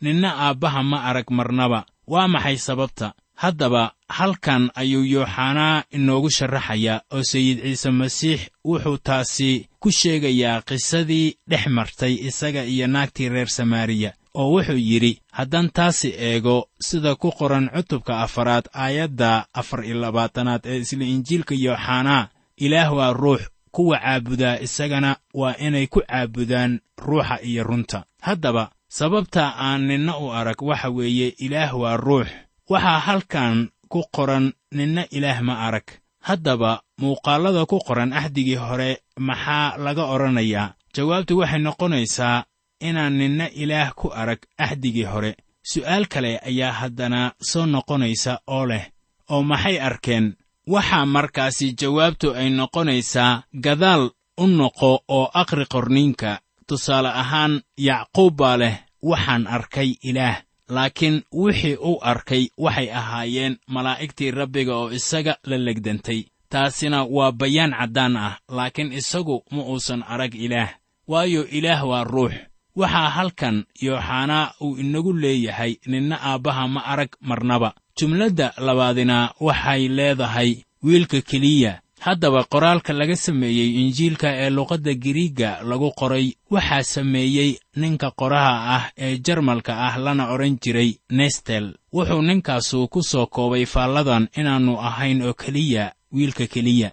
ninna 0.00 0.28
aabbaha 0.46 0.82
ma 0.82 0.98
arag 1.08 1.28
marnaba 1.30 1.86
waa 2.06 2.28
maxay 2.28 2.56
sababta? 2.56 3.12
Haddaba 3.42 3.92
halkan 4.08 4.70
ayuu 4.74 5.04
yooxanaa 5.04 5.82
inoogu 5.96 6.30
sharaxayaa 6.30 7.00
oo 7.14 7.22
sayid 7.22 7.58
ciise 7.62 7.90
masiix 7.90 8.40
wuxuu 8.64 8.98
taasi 8.98 9.68
ku 9.80 9.90
sheegayaa 9.90 10.62
qisadii 10.68 11.34
dhex 11.50 11.66
martay 11.66 12.14
isaga 12.28 12.64
iyo 12.64 12.86
naagtii 12.86 13.28
reer 13.28 13.48
samaariya 13.48 14.12
oo 14.40 14.48
wuxuu 14.54 14.80
yidhi 14.88 15.12
haddaan 15.38 15.68
taasi 15.76 16.08
eego 16.28 16.56
sida 16.88 17.12
ku 17.22 17.28
qoran 17.38 17.66
cutubka 17.74 18.12
afaraad 18.24 18.64
aayadda 18.74 19.46
afar 19.60 19.80
iyo 19.84 19.96
labaatanaad 20.04 20.62
ee 20.70 20.78
isla 20.84 21.04
injiilka 21.14 21.54
yooxanaa 21.64 22.28
ilaah 22.64 22.88
waa 22.98 23.12
ruux 23.12 23.42
kuwa 23.74 23.98
caabudaa 23.98 24.58
isagana 24.66 25.10
waa 25.34 25.54
inay 25.66 25.86
ku 25.86 26.00
caabudaan 26.00 26.80
ruuxa 27.06 27.36
iyo 27.42 27.62
runta. 27.68 28.04
Haddaba 28.26 28.70
sababta 28.88 29.42
aan 29.66 29.82
ninna 29.88 30.18
u 30.18 30.32
arag 30.32 30.62
waxa 30.62 30.88
weeye 30.90 31.28
ilaah 31.44 31.70
waa 31.80 31.96
ruux. 31.96 32.28
Waxaa 32.70 32.98
halkan 33.06 33.68
ku 33.92 34.00
qoran 34.16 34.52
ninna 34.72 35.02
ilaah 35.16 35.40
ma 35.42 35.54
arag. 35.66 35.86
Haddaba 36.28 36.80
muuqaallada 37.00 37.66
ku 37.70 37.78
qoran 37.86 38.12
axdigii 38.12 38.56
hore 38.56 38.90
maxaa 39.18 39.76
laga 39.84 40.04
odhanayaa? 40.14 40.74
Jawaabtu 40.94 41.38
waxay 41.38 41.60
noqonaysaa 41.60 42.44
inaan 42.80 43.18
ninna 43.18 43.46
ilaah 43.54 43.92
ku 43.94 44.08
arag 44.14 44.38
axdigii 44.58 45.04
hore. 45.04 45.36
Su'aal 45.62 46.06
kale 46.06 46.38
ayaa 46.46 46.72
haddana 46.72 47.32
soo 47.42 47.66
noqonaysa 47.66 48.40
oo 48.46 48.66
leh 48.66 48.84
oo 49.30 49.42
maxay 49.42 49.80
arkeen? 49.80 50.36
Waxaa 50.66 51.06
markaasi 51.06 51.72
jawaabtu 51.80 52.34
ay 52.34 52.50
noqonaysaa 52.50 53.42
gadaal 53.64 54.10
u 54.38 54.46
noqo 54.46 55.04
oo 55.08 55.30
aqri 55.34 55.66
qorniinka. 55.72 56.40
Tusaale 56.66 57.08
ahaan 57.08 57.62
yacquub 57.78 58.36
baa 58.36 58.56
leh 58.56 58.74
waxaan 59.02 59.46
arkay 59.46 59.94
ilaah. 60.02 60.42
Laakiin 60.68 61.22
wixii 61.32 61.76
uu 61.76 61.98
arkay 62.02 62.48
waxay 62.58 62.90
ahaayeen 62.90 63.58
malaa'igtii 63.68 64.30
rabbiga 64.30 64.74
oo 64.76 64.90
isaga 64.90 65.36
la 65.46 65.56
legdantay. 65.58 66.24
Taasina 66.50 67.04
waa 67.04 67.32
bayaan 67.32 67.74
caddaan 67.78 68.16
ah 68.16 68.38
laakiin 68.48 68.92
isagu 68.92 69.42
ma 69.50 69.62
uusan 69.62 70.02
arag 70.02 70.34
ilaah. 70.34 70.70
Waayo 71.08 71.46
ilaah 71.46 71.82
waa 71.88 72.04
ruux 72.04 72.34
waxaa 72.76 73.10
halkan 73.16 73.64
yooxanaa 73.82 74.52
uu 74.60 74.76
inagu 74.82 75.12
leeyahay 75.12 75.72
ninna 75.86 76.16
aabbaha 76.22 76.68
ma 76.68 76.80
arag 76.92 77.08
marnaba. 77.20 77.74
Jumladda 78.00 78.52
labaadina 78.66 79.32
waxay 79.40 79.88
leedahay 79.88 80.50
wiilka 80.82 81.20
keliya. 81.20 81.80
Haddaba 82.00 82.44
qoraalka 82.44 82.92
laga 82.92 83.16
sameeyey 83.16 83.68
injiilka 83.80 84.28
ee 84.42 84.50
luqadda 84.50 84.94
giriigga 84.94 85.50
lagu 85.68 85.90
qoray 86.00 86.26
waxaa 86.50 86.82
sameeyey 86.82 87.50
ninka 87.76 88.10
qoraha 88.10 88.54
ah 88.76 88.84
ee 88.98 89.18
jarmalka 89.26 89.72
ah 89.86 89.96
lana 90.04 90.24
odhan 90.34 90.58
jiray 90.62 90.90
nestel. 91.10 91.74
Wuxuu 91.92 92.22
ninkaasu 92.22 92.88
ku 92.88 93.02
soo 93.02 93.26
koobay 93.26 93.64
faalladan 93.66 94.28
inaannu 94.36 94.74
ahayn 94.88 95.22
oo 95.22 95.32
keliya 95.34 95.92
wiilka 96.12 96.46
keliya 96.46 96.90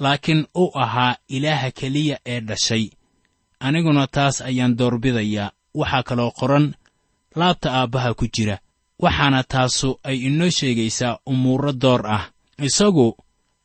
laakiin 0.00 0.46
uu 0.56 0.70
ahaa 0.84 1.16
ilaaha 1.28 1.70
keliya 1.70 2.16
ee 2.26 2.40
dhashay 2.40 2.84
aniguna 3.66 4.04
taas 4.06 4.36
ayaan 4.48 4.76
doorbidayaa. 4.78 5.52
Waxaa 5.80 6.02
kaloo 6.08 6.30
qoran 6.38 6.66
laabta 7.38 7.68
aabbaha 7.78 8.10
ku 8.18 8.26
jira. 8.34 8.56
Waxaana 9.02 9.40
taasu 9.52 9.88
ay 10.08 10.16
inoo 10.28 10.50
sheegaysaa 10.58 11.18
umuurro 11.30 11.72
door 11.72 12.02
ah. 12.16 12.24
Isagu 12.68 13.16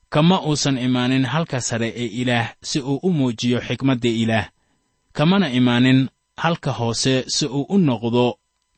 kama 0.09 0.41
uusan 0.47 0.77
imaanin 0.77 1.25
halka 1.33 1.61
sare 1.61 1.89
ee 1.95 2.09
ilaah 2.21 2.47
si 2.69 2.79
uu 2.81 2.99
u 3.03 3.09
muujiyo 3.17 3.59
xikmadda 3.67 4.09
ilaah. 4.09 4.47
Kamana 5.13 5.47
imaanin 5.59 6.09
halka 6.37 6.71
hoose 6.71 7.23
si 7.27 7.45
uu 7.45 7.65
u 7.69 7.77
noqdo 7.77 8.25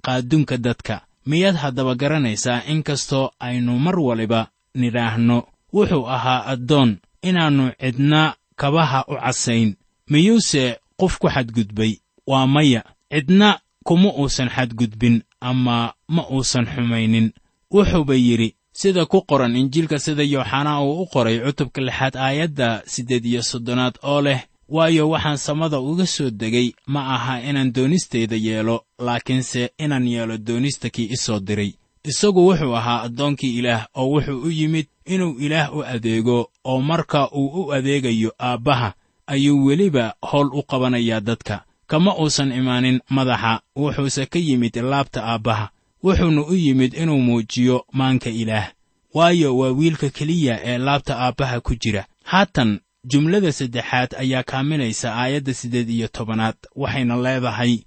qaaduunka 0.05 0.57
dadka. 0.57 0.95
Miyaad 1.25 1.55
haddaba 1.55 1.95
garanaysaa 1.95 2.63
in 2.67 2.83
kastoo 2.83 3.31
aynu 3.39 3.79
mar 3.79 3.99
waliba 3.99 4.47
nidhaahno? 4.75 5.37
Wuxuu 5.73 6.07
ahaa 6.15 6.45
addoon 6.53 6.97
inaannu 7.23 7.71
cidna 7.81 8.35
kabaha 8.55 9.05
u 9.07 9.15
casayn. 9.23 9.75
Miyuuse 10.09 10.79
qof 11.01 11.13
xadgudbay 11.33 11.93
waa 12.27 12.47
maya. 12.47 12.81
Cidna 13.11 13.59
kuma 13.83 14.09
uusan 14.19 14.49
xadgudbin 14.55 15.15
ama 15.41 15.93
ma 16.07 16.23
uusan 16.31 16.65
xumaynin. 16.73 17.27
Wuxuuba 17.73 18.15
yidhi 18.15 18.49
sida 18.73 19.05
ku 19.05 19.21
qoran 19.29 19.55
injiilka 19.55 19.99
sida 19.99 20.23
yooxanaa 20.23 20.81
uu 20.83 21.01
u 21.03 21.05
qoray 21.13 21.37
cutubka 21.45 21.81
lixaad 21.81 22.15
aayadda 22.15 22.67
siddeed 22.93 23.25
iyo 23.25 23.41
soddonaad 23.43 23.95
oo 24.03 24.21
leh 24.21 24.39
waayo 24.75 25.09
waxaan 25.09 25.37
samada 25.37 25.79
uga 25.79 26.05
soo 26.05 26.29
degay 26.29 26.67
ma 26.87 27.01
aha 27.15 27.41
inaan 27.49 27.73
doonistayda 27.75 28.35
yeelo 28.35 28.75
laakiinse 29.05 29.61
inaan 29.83 30.07
yeelo 30.07 30.37
doonista 30.37 30.89
kii 30.89 31.09
i 31.15 31.17
soo 31.17 31.39
diray. 31.39 31.71
Isagu 32.03 32.47
wuxuu 32.47 32.75
ahaa 32.75 33.01
addoonkii 33.07 33.57
ilaah 33.59 33.87
oo 33.95 34.07
wuxuu 34.13 34.41
u 34.47 34.49
yimid 34.51 34.87
inuu 35.05 35.39
ilaah 35.39 35.67
u 35.75 35.83
adeego 35.83 36.49
oo 36.63 36.81
marka 36.81 37.29
uu 37.31 37.47
u 37.61 37.73
adeegayo 37.73 38.31
aabbaha 38.39 38.93
ayuu 39.27 39.65
weliba 39.65 40.13
howl 40.21 40.49
u 40.53 40.63
qabanayaa 40.63 41.19
dadka. 41.19 41.63
Kama 41.87 42.15
uusan 42.17 42.51
imaanin 42.51 42.99
madaxa 43.09 43.61
wuxuuse 43.75 44.25
ka 44.25 44.39
yimid 44.39 44.75
laabta 44.75 45.23
aabbaha 45.23 45.69
wuxuuna 46.03 46.41
u 46.41 46.55
yimid 46.55 46.93
inuu 46.93 47.19
muujiyo 47.21 47.85
maanka 47.91 48.29
ilaah. 48.29 48.71
Waayo 49.13 49.57
waa 49.57 49.69
wiilka 49.71 50.09
keliya 50.09 50.59
ee 50.63 50.77
laabta 50.77 51.17
aabbaha 51.19 51.59
ku 51.61 51.75
jira. 51.75 52.05
Haatan 52.23 52.79
jumlada 53.03 53.51
saddexaad 53.51 54.15
ayaa 54.19 54.43
kaamilaysa 54.43 55.15
aayadda 55.15 55.53
siddeed 55.53 55.89
iyo 55.89 56.07
tobanaad 56.07 56.55
waxayna 56.75 57.15
leedahay 57.15 57.79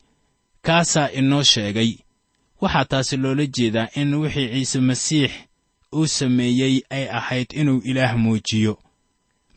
kaasaa 0.62 1.08
inoo 1.10 1.42
sheegay. 1.42 1.92
Waxaa 2.60 2.84
taasi 2.84 3.16
loola 3.16 3.46
jeedaa 3.46 3.88
in 3.94 4.14
wixii 4.14 4.48
ciise 4.48 4.80
masiix 4.80 5.30
uu 5.94 6.06
sameeyey 6.06 6.82
ay 6.90 7.08
ahayd 7.10 7.46
inuu 7.52 7.80
ilaah 7.84 8.16
muujiyo 8.18 8.78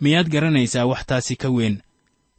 miyaad 0.01 0.29
garanaysaa 0.29 0.85
wax 0.85 1.05
taasi 1.05 1.35
ka 1.35 1.49
weyn? 1.49 1.81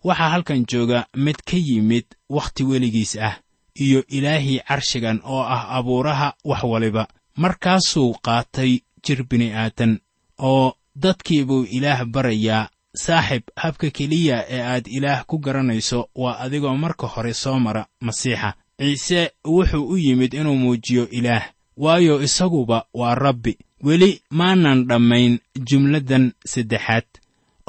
Waxaa 0.05 0.31
halkan 0.31 0.65
jooga 0.71 1.07
mid 1.17 1.37
ka 1.45 1.57
yimid 1.57 2.05
wakhti 2.29 2.65
weligiis 2.65 3.17
ah 3.17 3.37
iyo 3.75 4.05
ilaahii 4.07 4.61
carshigan 4.69 5.21
oo 5.25 5.43
ah 5.43 5.69
abuuraha 5.77 6.35
wax 6.45 6.63
waliba. 6.63 7.09
Markaasuu 7.37 8.15
qaatay 8.23 8.81
jir 9.05 9.25
bini'aadan 9.31 9.99
oo 10.39 10.75
dadkii 10.97 11.45
buu 11.45 11.65
ilaah 11.65 12.05
barayaa 12.05 12.69
saaxib 12.95 13.43
habka 13.57 13.91
keliya 13.91 14.45
ee 14.51 14.63
aad 14.63 14.87
ilaah 14.87 15.25
ku 15.27 15.39
garanayso 15.39 16.09
waa 16.15 16.39
adigoo 16.39 16.77
marka 16.77 17.07
hore 17.07 17.35
soo 17.35 17.59
mara 17.59 17.87
masiixa. 18.01 18.55
Ciise 18.79 19.31
wuxuu 19.45 19.89
u 19.89 19.97
yimid 19.99 20.35
inuu 20.35 20.55
muujiyo 20.57 21.09
ilaah 21.11 21.45
waayo 21.77 22.23
isaguba 22.23 22.85
waa 22.95 23.15
rabbi. 23.15 23.59
Weli 23.83 24.23
maanan 24.31 24.85
dhammayn 24.87 25.39
jumladdan 25.69 26.33
saddexaad 26.47 27.05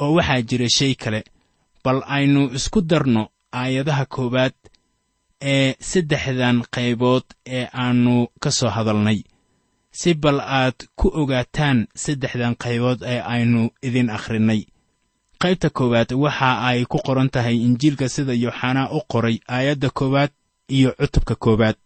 oo 0.02 0.12
waxaa 0.16 0.42
jira 0.48 0.68
shay 0.76 0.94
kale. 1.02 1.20
Bal 1.84 1.98
aynu 2.16 2.42
isku 2.58 2.80
darno 2.90 3.22
aayadaha 3.60 4.04
koowaad 4.14 4.54
ee 5.52 5.74
saddexdan 5.90 6.58
qaybood 6.74 7.24
ee 7.56 7.66
aannu 7.82 8.14
ka 8.42 8.50
soo 8.58 8.68
hadalnay. 8.76 9.18
Si 10.00 10.14
bal 10.14 10.38
aad 10.40 10.76
ku 10.98 11.08
ogaataan 11.20 11.78
saddexdan 12.04 12.54
qaybood 12.64 13.00
ee 13.12 13.20
aynu 13.34 13.70
idin 13.86 14.10
akhrinnay 14.16 14.60
qaybta 15.42 15.68
koowaad 15.78 16.10
waxa 16.24 16.50
ay 16.68 16.84
ku 16.90 16.98
qoran 17.06 17.30
tahay 17.34 17.56
injiilka 17.66 18.08
sida 18.14 18.34
yooxanaa 18.44 18.92
u 18.96 19.00
qoray 19.12 19.36
aayadda 19.54 19.88
koowaad 19.98 20.30
iyo 20.76 20.90
cutubka 21.00 21.34
koowaad 21.44 21.76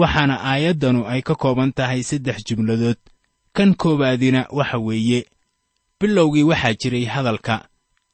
waxaana 0.00 0.34
aayaddanu 0.50 1.00
ay 1.12 1.22
ka 1.28 1.34
kooban 1.34 1.72
tahay 1.72 2.02
saddex 2.02 2.38
jumladood. 2.48 2.98
Kan 3.56 3.74
koowaadina 3.74 4.46
waxa 4.58 4.78
weeye 4.78 5.20
bilowgii 6.00 6.42
waxaa 6.42 6.74
jiray 6.74 7.04
hadalka. 7.04 7.68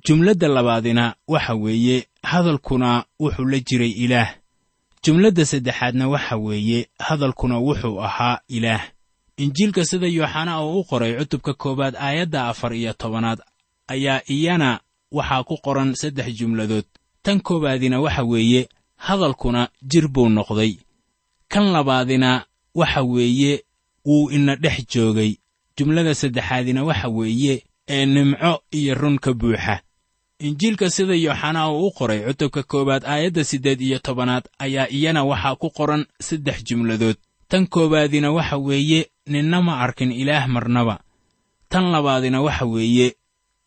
Jumladda 0.08 0.48
labaadina 0.48 1.14
waxa 1.28 1.54
weeye 1.54 2.06
hadalkuna 2.22 3.04
wuxuu 3.20 3.44
la 3.44 3.58
jiray 3.60 3.90
ilaah. 3.90 4.34
Jumladda 5.04 5.44
saddexaadna 5.46 6.08
waxa 6.08 6.36
weeye 6.36 6.88
hadalkuna 6.98 7.58
wuxuu 7.58 8.00
ahaa 8.02 8.38
ilaah. 8.48 8.82
Injiilka 9.36 9.84
sida 9.84 10.06
yooxanaa 10.06 10.60
uu 10.64 10.80
u 10.80 10.84
qoray 10.84 11.16
cutubka 11.18 11.54
koowaad 11.54 11.96
aayadda 11.96 12.48
afar 12.48 12.74
iyo 12.74 12.92
tobanaad 12.92 13.40
ayaa 13.88 14.20
iyana 14.28 14.80
waxaa 15.12 15.42
ku 15.44 15.56
qoran 15.64 15.94
saddex 15.94 16.34
jumladood. 16.38 16.84
Tan 17.22 17.40
koowaadina 17.40 18.00
waxa 18.00 18.22
weeye 18.24 18.68
hadalkuna 18.96 19.68
jir 19.82 20.08
buu 20.08 20.28
noqday. 20.28 20.78
Kan 21.48 21.64
labaadina 21.72 22.44
waxa 22.74 23.02
weeye 23.02 23.62
wuu 24.04 24.30
ina 24.30 24.56
dhex 24.56 24.86
joogay. 24.88 25.36
Jumlada 25.78 26.14
saddexaadina 26.14 26.84
waxa 26.84 27.08
weeye 27.08 27.62
ee 27.88 28.06
nimco 28.06 28.62
iyo 28.70 28.94
run 28.94 29.18
buuxa. 29.18 29.80
Injiilka 30.38 30.90
sida 30.90 31.14
yooxanaa 31.14 31.70
uu 31.72 31.86
u 31.86 31.90
qoray 31.90 32.20
cutubka 32.26 32.62
koowaad 32.62 33.04
aayadda 33.04 33.44
siddeed 33.44 33.80
iyo 33.80 33.98
tobanaad 33.98 34.44
ayaa 34.58 34.88
iyana 34.90 35.24
waxaa 35.24 35.56
ku 35.56 35.70
qoran 35.70 36.06
saddex 36.20 36.64
jumladood. 36.64 37.16
Tan 37.48 37.66
koowaadina 37.66 38.32
waxa 38.32 38.56
weeye 38.56 39.00
ninna 39.26 39.62
ma 39.62 39.80
arkin 39.80 40.12
ilaah 40.12 40.46
marnaba. 40.48 41.00
Tan 41.68 41.84
labaadina 41.92 42.42
waxa 42.42 42.64
weeye 42.66 43.14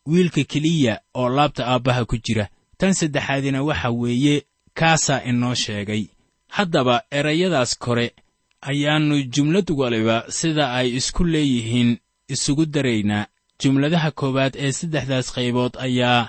wiilka 0.06 0.44
keliya 0.44 1.00
oo 1.14 1.28
laabta 1.28 1.66
aabbaha 1.66 2.04
ku 2.04 2.16
jira. 2.24 2.48
Tan 2.78 2.94
saddexaadina 2.94 3.62
waxa 3.62 3.90
weeye 3.90 4.46
kaasaa 4.74 5.24
inoo 5.30 5.54
sheegay. 5.54 6.06
Haddaba 6.48 7.02
erayadaas 7.10 7.78
kore 7.78 8.14
ayaannu 8.60 9.22
jumlad 9.34 9.70
waliba 9.70 10.24
sida 10.28 10.72
ay 10.72 10.88
isku 10.98 11.24
leeyihiin 11.24 11.98
isugu 12.28 12.66
daraynaa 12.66 13.26
jumladaha 13.62 14.10
koowaad 14.10 14.54
ee 14.64 14.72
saddexdaas 14.72 15.28
qaybood 15.36 15.74
ayaa 15.86 16.28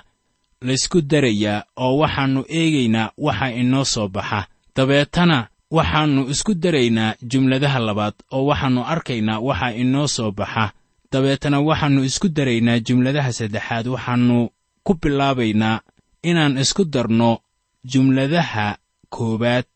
laysku 0.68 0.98
darayaa 1.10 1.64
oo 1.76 1.96
waxaannu 2.02 2.40
eegaynaa 2.48 3.12
waxa 3.18 3.48
inoo 3.60 3.84
soo 3.84 4.08
baxa. 4.08 4.40
Dabeetana 4.76 5.38
waxaannu 5.70 6.22
isku 6.32 6.54
daraynaa 6.54 7.14
jumladaha 7.30 7.78
labaad 7.78 8.14
oo 8.36 8.44
waxaannu 8.50 8.82
arkaynaa 8.94 9.38
waxa 9.48 9.68
inoo 9.82 10.06
soo 10.16 10.30
baxa. 10.38 10.64
Dabeetana 11.12 11.58
waxaannu 11.68 12.00
isku 12.04 12.28
daraynaa 12.28 12.78
jumladaha 12.86 13.32
saddexaad. 13.32 13.86
Waxaannu 13.94 14.38
ku 14.84 14.92
bilaabaynaa 15.02 15.80
inaan 16.22 16.58
isku 16.58 16.84
darno 16.84 17.30
jumladaha 17.92 18.76
koowaad. 19.14 19.72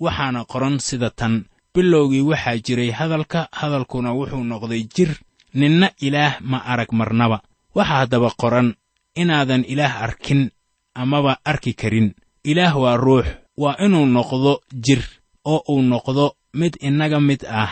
Waxaana 0.00 0.44
qoran 0.44 0.78
sida 0.78 1.10
tan. 1.10 1.44
Bilowgii 1.74 2.20
waxaa 2.30 2.56
jiray 2.66 2.90
hadalka. 2.90 3.48
Hadalkuna 3.52 4.10
wuxuu 4.18 4.44
noqday 4.44 4.82
jir 4.94 5.10
ninna 5.54 5.90
ilaah 6.00 6.40
ma 6.40 6.58
arag 6.64 6.92
marnaba. 6.92 7.42
Waxaa 7.74 7.98
haddaba 8.00 8.30
qoran 8.40 8.74
inaadan 9.14 9.64
ilaah 9.68 10.02
arkin 10.02 10.50
amaba 10.94 11.38
arki 11.44 11.74
karin. 11.74 12.14
Ilaah 12.44 12.74
waa 12.76 12.96
ruux 12.96 13.26
waa 13.56 13.76
inuu 13.84 14.06
noqdo 14.06 14.60
jir 14.84 15.02
oo 15.44 15.62
uu 15.68 15.82
noqdo 15.82 16.34
mid 16.54 16.76
innaga 16.80 17.20
mid 17.20 17.44
ah 17.46 17.70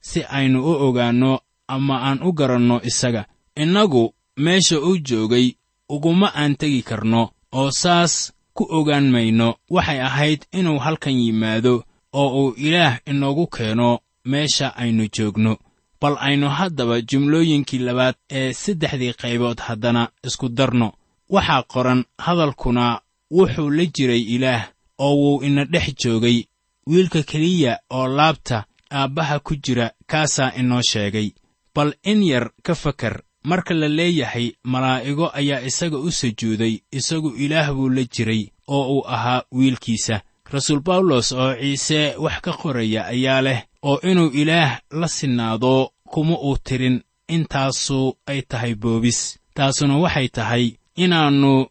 si 0.00 0.20
aynu 0.24 0.58
u 0.60 0.72
ogaanno 0.86 1.40
ama 1.68 1.96
aan 2.02 2.22
u 2.22 2.32
garanno 2.32 2.80
isaga. 2.84 3.26
Innagu 3.56 4.14
meesha 4.36 4.76
uu 4.80 4.96
joogay 4.98 5.54
uguma 5.88 6.32
aan 6.34 6.56
tegi 6.56 6.82
karno 6.82 7.30
oo 7.52 7.70
saas 7.70 8.32
ku 8.56 8.64
ogaan 8.70 9.10
mayno. 9.10 9.54
Waxay 9.70 10.00
ahayd 10.00 10.40
inuu 10.52 10.78
halkan 10.78 11.16
yimaado 11.20 11.84
oo 12.12 12.28
uu 12.42 12.54
ilaah 12.56 12.98
inoogu 13.06 13.46
keeno 13.46 13.98
meesha 14.24 14.68
aynu 14.76 15.04
joogno 15.16 15.56
bal 16.00 16.16
aynu 16.20 16.48
haddaba 16.48 17.00
jumlooyinkii 17.00 17.78
labaad 17.78 18.14
ee 18.30 18.52
saddexdii 18.52 19.12
qaybood 19.22 19.58
haddana 19.60 20.08
isku 20.26 20.48
darno. 20.48 20.92
Waxaa 21.30 21.62
qoran 21.62 22.04
hadalkuna 22.18 23.00
wuxuu 23.30 23.70
la 23.70 23.84
jiray 23.94 24.20
ilaah 24.34 24.62
oo 24.98 25.14
wuu 25.16 25.42
ina 25.42 25.64
dhex 25.64 25.94
joogay. 26.04 26.44
Wiilka 26.86 27.22
keliya 27.22 27.78
oo 27.90 28.06
laabta 28.08 28.64
aabbaha 28.92 29.38
ku 29.40 29.54
jira 29.56 29.90
kaasaa 30.06 30.52
inoo 30.60 30.82
sheegay. 30.82 31.30
Bal 31.74 31.92
in 32.04 32.22
yar 32.22 32.50
ka 32.62 32.74
fakar 32.74 33.22
marka 33.44 33.74
la 33.74 33.88
leeyahay 33.88 34.52
malaa'igo 34.64 35.30
ayaa 35.34 35.60
isaga 35.60 35.98
u 35.98 36.10
sujuuday 36.12 36.80
isagu 36.92 37.30
ilaah 37.36 37.74
buu 37.74 37.88
la 37.88 38.04
jiray 38.04 38.48
oo 38.68 38.84
uu 38.98 39.06
ahaa 39.08 39.42
wiilkiisa. 39.52 40.20
Rasuul 40.52 40.80
bawlos 40.80 41.32
oo 41.32 41.54
ciise 41.54 42.14
wax 42.18 42.40
ka 42.40 42.52
qoraya 42.52 43.06
ayaa 43.06 43.40
leh 43.42 43.62
oo 43.82 44.00
inuu 44.10 44.30
ilaah 44.40 44.80
la 44.90 45.08
sinnaado 45.08 45.90
kuma 46.12 46.34
uu 46.38 46.56
tirin 46.56 47.02
intaasu 47.28 48.16
ay 48.26 48.42
tahay 48.42 48.74
boobis. 48.74 49.38
Taasuna 49.54 49.96
waxay 49.96 50.28
tahay 50.28 50.64
inaannu 50.96 51.66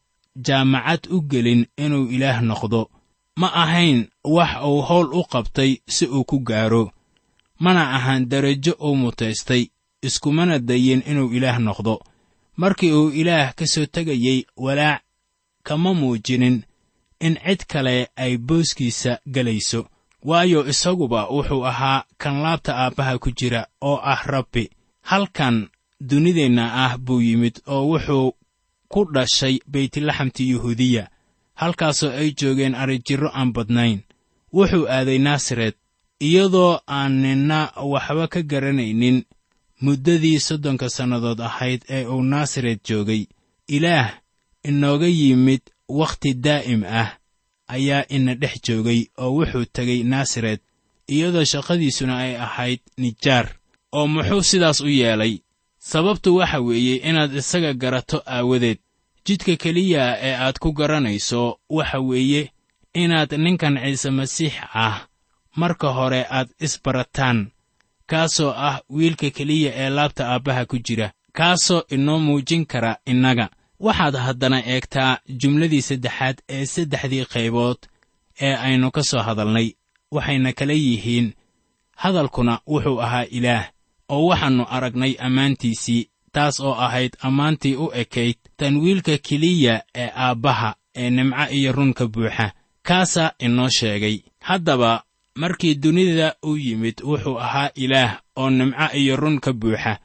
jaamacad 0.46 1.02
u 1.16 1.22
gelin 1.22 1.66
inuu 1.78 2.08
ilaah 2.16 2.42
noqdo. 2.42 2.90
Ma 3.36 3.48
ahayn 3.64 4.08
wax 4.24 4.52
uu 4.64 4.82
howl 4.82 5.08
u 5.14 5.24
qabtay 5.24 5.72
si 5.88 6.06
uu 6.06 6.24
ku 6.24 6.40
gaaro. 6.40 6.92
Mana 7.60 7.94
ahan 7.96 8.26
derajo 8.30 8.74
uu 8.80 8.96
mutaystay 8.96 9.64
iskumana 10.02 10.60
dayin 10.60 11.04
inuu 11.12 11.34
ilaah 11.34 11.60
noqdo. 11.60 12.00
Markii 12.58 12.92
uu 12.92 13.10
ilaah 13.10 13.54
ka 13.56 13.66
soo 13.68 13.86
tegayey 13.86 14.46
walaac 14.58 15.02
kama 15.64 15.94
muujinin 15.94 16.64
in 17.20 17.36
cid 17.46 17.66
kale 17.68 18.08
ay 18.16 18.38
booskiisa 18.38 19.20
gelayso 19.34 19.88
waayo 20.30 20.60
isaguba 20.72 21.22
wuxuu 21.36 21.66
ahaa 21.72 22.04
kan 22.22 22.36
laabta 22.44 22.72
aabbaha 22.84 23.14
ku 23.24 23.30
jira 23.38 23.62
oo 23.82 23.98
ah 24.14 24.22
rabbi. 24.34 24.70
Halkan 25.10 25.70
dunideenna 26.10 26.64
ah 26.86 26.98
buu 27.06 27.22
yimid 27.28 27.56
oo 27.74 27.84
wuxuu 27.92 28.34
ku 28.92 29.00
dhashay 29.14 29.56
beytlaxamti 29.72 30.44
yuhuudiya 30.52 31.04
halkaasoo 31.62 32.12
ay 32.20 32.30
joogeen 32.40 32.76
arrijirro 32.82 33.30
aan 33.34 33.54
badnayn. 33.56 34.00
Wuxuu 34.54 34.86
aaday 34.96 35.20
naasaret 35.26 35.76
iyadoo 36.28 36.80
aan 36.98 37.14
ninna 37.22 37.60
waxba 37.94 38.26
ka 38.34 38.42
garanaynin 38.52 39.18
muddadii 39.84 40.40
soddonka 40.48 40.90
sannadood 40.90 41.40
ahayd 41.50 41.82
ee 41.90 42.06
uu 42.06 42.22
naasaret 42.24 42.80
joogay. 42.88 43.24
Ilaah 43.68 44.10
inooga 44.70 45.08
yimid 45.08 45.62
wakhti 46.00 46.34
daa'im 46.46 46.84
ah 47.02 47.10
ayaa 47.68 48.04
ina 48.10 48.36
dhex 48.36 48.62
joogay 48.68 49.02
oo 49.18 49.32
wuxuu 49.38 49.66
tegay 49.66 50.04
naasaret 50.04 50.62
iyadoo 51.08 51.46
shaqadiisuna 51.46 52.18
ay 52.18 52.36
ahayd 52.46 52.80
nijaar 52.98 53.48
oo 53.92 54.08
muxuu 54.08 54.44
sidaas 54.44 54.82
u 54.82 54.88
yeelay 54.90 55.40
sababtu 55.80 56.36
waxa 56.36 56.60
weeye 56.60 56.96
inaad 56.96 57.34
isaga 57.36 57.74
garato 57.74 58.18
aawadeed. 58.26 58.78
Jidka 59.26 59.56
keliya 59.56 60.18
ee 60.22 60.36
aad 60.36 60.58
ku 60.60 60.72
garanayso 60.72 61.60
waxa 61.70 62.00
weeye 62.00 62.52
inaad 62.94 63.32
ninkan 63.38 63.78
ciise 63.84 64.10
masiix 64.10 64.54
ah 64.74 65.08
marka 65.56 65.88
hore 65.98 66.26
aad 66.30 66.50
isbarataan 66.60 67.52
kaasoo 68.10 68.52
ah 68.68 68.82
wiilka 68.90 69.30
keliya 69.30 69.72
ee 69.76 69.90
laabta 69.90 70.24
aabbaha 70.28 70.66
ku 70.66 70.78
jira 70.78 71.12
kaasoo 71.38 71.84
inoo 71.90 72.20
muujin 72.20 72.66
kara 72.66 72.98
innaga 73.06 73.50
waxaad 73.80 74.16
haddana 74.16 74.60
eegtaa 74.66 75.20
jumladii 75.42 75.82
saddexaad 75.82 76.38
ee 76.50 76.66
saddexdii 76.66 77.26
qaybood 77.26 77.78
ee 78.42 78.56
aynu 78.56 78.92
ka 78.92 79.04
soo 79.04 79.22
hadalnay 79.22 79.68
waxayna 80.12 80.54
kala 80.54 80.74
yihiin 80.74 81.34
hadalkuna 81.96 82.60
wuxuu 82.68 83.02
ahaa 83.02 83.26
ilaah 83.38 83.66
oo 84.10 84.28
waxaannu 84.30 84.66
aragnay 84.70 85.14
ammaantiisii 85.20 86.10
taas 86.32 86.60
oo 86.60 86.74
ahayd 86.74 87.14
ammaantii 87.22 87.76
u 87.76 87.92
ekayd 87.94 88.38
tan 88.58 88.78
wiilka 88.78 89.18
keliya 89.18 89.84
ee 89.96 90.12
aabbaha 90.16 90.76
ee 90.96 91.10
nimco 91.10 91.46
iyo 91.52 91.72
runka 91.72 92.08
buuxa. 92.08 92.52
Kaasaa 92.84 93.32
inoo 93.40 93.70
sheegay 93.70 94.20
haddaba 94.40 95.04
markii 95.36 95.76
dunida 95.76 96.36
u 96.44 96.58
yimid 96.58 97.02
wuxuu 97.04 97.40
ahaa 97.40 97.70
ilaah 97.76 98.20
oo 98.36 98.50
nimco 98.50 98.88
iyo 98.94 99.16
run 99.16 99.40
ka 99.40 99.54
buuxa 99.54 100.00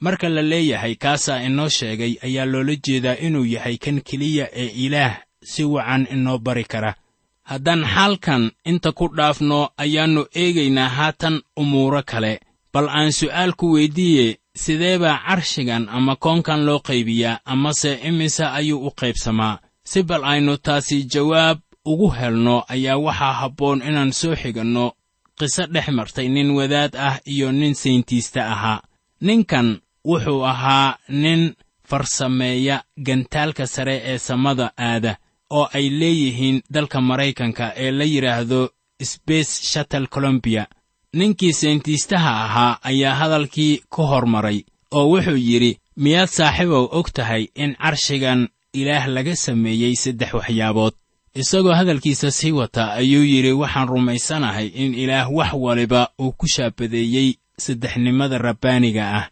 marka 0.00 0.28
la 0.28 0.42
leeyahay 0.42 0.94
kaasaa 0.94 1.42
inoo 1.42 1.68
sheegay 1.68 2.14
ayaa 2.26 2.44
loola 2.52 2.74
jeedaa 2.86 3.16
inuu 3.26 3.44
yahay 3.44 3.76
kan 3.76 4.00
keliya 4.08 4.46
ee 4.52 4.66
ilaah 4.84 5.14
si 5.44 5.64
wacan 5.64 6.06
inoo 6.12 6.38
bari 6.38 6.64
kara. 6.64 6.94
Haddaan 7.42 7.84
xaalkan 7.94 8.50
inta 8.64 8.92
ku 8.92 9.08
dhaafno 9.16 9.68
ayaannu 9.76 10.22
eegaynaa 10.34 10.88
haatan 10.88 11.42
umuuro 11.56 12.02
kale. 12.02 12.40
Bal 12.72 12.88
aan 12.88 13.12
su'aal 13.12 13.52
ku 13.58 13.72
weyddiiye 13.74 14.38
sidee 14.54 14.98
baa 14.98 15.18
carshigan 15.26 15.88
ama 15.88 16.16
koonkan 16.16 16.60
loo 16.66 16.78
qaybiyaa 16.88 17.40
amase 17.44 17.92
imise 18.08 18.44
ayuu 18.44 18.86
u 18.86 18.90
qaybsamaa? 19.00 19.58
Si 19.84 20.02
bal 20.02 20.24
aynu 20.24 20.56
taasi 20.56 21.04
jawaab 21.12 21.58
ugu 21.84 22.08
helno 22.18 22.64
ayaa 22.68 22.96
waxaa 23.06 23.32
habboon 23.40 23.82
inaan 23.88 24.12
soo 24.12 24.34
xiganno. 24.36 24.92
Qiso 25.38 25.66
dhex 25.66 25.88
martay 25.88 26.28
nin 26.28 26.50
wadaad 26.50 26.92
ah 26.96 27.16
iyo 27.26 27.52
nin 27.52 27.74
sayntiista 27.74 28.40
ahaa. 28.54 28.82
Ninkan 29.20 29.80
wuxuu 30.04 30.44
ahaa 30.46 30.96
nin 31.08 31.54
farsameeya 31.88 32.82
gantaalka 33.06 33.66
sare 33.66 33.96
ee 34.04 34.18
samada 34.18 34.72
aada 34.78 35.16
oo 35.50 35.68
ay 35.72 35.88
leeyihiin 36.00 36.62
dalka 36.70 37.00
maraykanka 37.00 37.72
ee 37.76 37.90
la 37.90 38.04
yidhaahdo 38.04 38.70
sbace 39.02 39.52
shatle 39.72 40.06
colombiya 40.06 40.66
ninkii 41.12 41.52
sayntiistaha 41.52 42.30
ahaa 42.44 42.78
ayaa 42.82 43.14
hadalkii 43.14 43.82
ku 43.90 44.02
hormaray 44.02 44.58
oo 44.90 45.06
wuxuu 45.12 45.36
yidhi 45.36 45.78
miyaad 45.96 46.28
saaxiibow 46.28 46.84
og 46.98 47.08
tahay 47.12 47.46
in 47.54 47.74
carshigan 47.82 48.48
ilaah 48.72 49.06
laga 49.08 49.36
sameeyey 49.36 49.94
saddex 49.96 50.32
waxyaabood. 50.34 50.94
Isagoo 51.34 51.74
hadalkiisa 51.74 52.30
sii 52.30 52.52
wata 52.52 52.92
ayuu 52.92 53.24
yidhi 53.24 53.52
waxaan 53.52 53.88
rumaysanahay 53.88 54.66
in 54.66 54.94
ilaah 54.94 55.26
wax 55.32 55.52
waliba 55.52 56.08
uu 56.22 56.32
ku 56.32 56.46
shaabadeeyey 56.48 57.34
saddexnimada 57.58 58.38
rabbaaniga 58.38 59.04
ah 59.18 59.26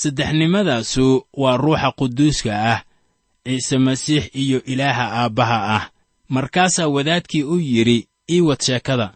saddexnimadaasu 0.00 1.26
waa 1.42 1.56
ruuxa 1.56 1.90
quduuska 1.98 2.52
ah 2.72 2.80
ciise 3.44 3.78
masiix 3.78 4.24
iyo 4.34 4.58
ilaaha 4.64 5.04
aabbaha 5.22 5.58
ah. 5.76 5.90
Markaasaa 6.28 6.88
wadaadkii 6.88 7.42
u 7.42 7.60
yidhi 7.60 8.08
ii 8.30 8.40
wad 8.40 8.62
sheekada. 8.62 9.14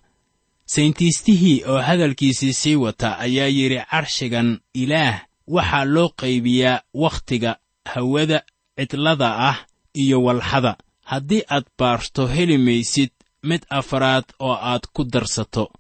Sayntiistihii 0.67 1.63
oo 1.65 1.79
hadalkiisii 1.81 2.53
sii 2.53 2.77
wata 2.77 3.19
ayaa 3.19 3.47
yidhi 3.47 3.79
carshigan 3.91 4.59
ilaah 4.75 5.21
waxaa 5.49 5.85
loo 5.85 6.09
qaybiyaa 6.09 6.81
wakhtiga 6.95 7.57
hawada 7.85 8.43
cidlada 8.77 9.37
ah 9.49 9.57
iyo 9.95 10.23
walxada. 10.23 10.77
Haddii 11.05 11.43
aad 11.51 11.65
baarto 11.79 12.27
heli 12.27 12.59
maysid 12.59 13.11
mid 13.43 13.63
afraad 13.71 14.25
oo 14.39 14.57
aad 14.61 14.85
ku 14.93 15.05
darsato. 15.05 15.73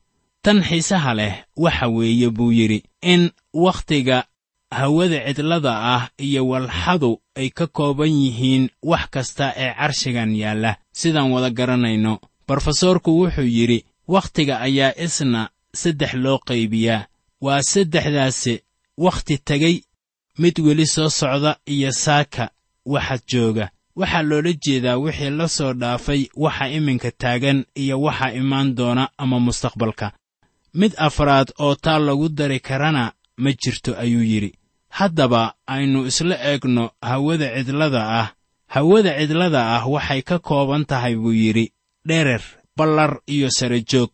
Tan 0.43 0.63
xiisaha 0.63 1.15
leh 1.15 1.35
waxa 1.57 1.89
weeye 1.89 2.31
buu 2.31 2.53
yidhi 2.53 2.83
in 3.03 3.31
wakhtiga 3.55 4.25
hawada 4.79 5.19
cidlada 5.27 5.73
ah 5.95 6.03
iyo 6.27 6.43
walxadu 6.49 7.11
ay 7.41 7.49
ka 7.59 7.67
kooban 7.77 8.13
yihiin 8.23 8.65
wax 8.91 9.05
kasta 9.15 9.47
ee 9.57 9.73
carshigan 9.79 10.31
yaalla. 10.43 10.77
Sidaan 11.01 11.31
wada 11.35 11.51
garanayno 11.59 12.13
brofesoorku 12.49 13.11
wuxuu 13.21 13.49
yidhi 13.57 13.79
wakhtiga 14.15 14.55
ayaa 14.67 14.93
isna 15.05 15.41
saddex 15.81 16.13
loo 16.25 16.39
qaybiyaa. 16.49 17.07
Waa 17.45 17.63
saddexdaasi 17.73 18.55
wakhti 19.05 19.35
tegey 19.49 19.77
mid 20.39 20.57
weli 20.67 20.87
soo 20.87 21.09
socda 21.09 21.53
iyo 21.75 21.91
saaka 21.93 22.45
waxa 22.87 23.19
jooga. 23.31 23.67
Waxaa 23.97 24.23
loola 24.23 24.53
jeedaa 24.65 24.97
wixii 25.05 25.31
la 25.31 25.49
soo 25.49 25.73
dhaafay 25.81 26.23
waxa 26.45 26.69
iminka 26.77 27.11
taagan 27.11 27.65
iyo 27.83 27.97
waxa 28.07 28.33
imaan 28.41 28.75
doona 28.75 29.09
ama 29.19 29.41
mustaqbalka. 29.41 30.13
Mid 30.75 30.93
afraad 31.07 31.49
oo 31.59 31.75
taa 31.75 31.99
lagu 31.99 32.29
dari 32.29 32.61
karana 32.61 33.13
ma 33.37 33.51
jirto 33.53 33.91
ayuu 33.99 34.23
yidhi 34.23 34.51
haddaba 34.99 35.55
aynu 35.67 36.07
isla 36.07 36.37
eegno 36.51 36.85
hawada 37.03 37.47
cidlada 37.57 38.03
ah. 38.21 38.29
Hawada 38.75 39.13
cidlada 39.19 39.61
ah 39.77 39.85
waxay 39.95 40.23
ka 40.23 40.39
kooban 40.39 40.85
tahay 40.91 41.15
buu 41.17 41.33
yidhi 41.33 41.73
dherer 42.09 42.43
ballar 42.77 43.21
iyo 43.27 43.49
sare 43.51 43.81
joog. 43.91 44.13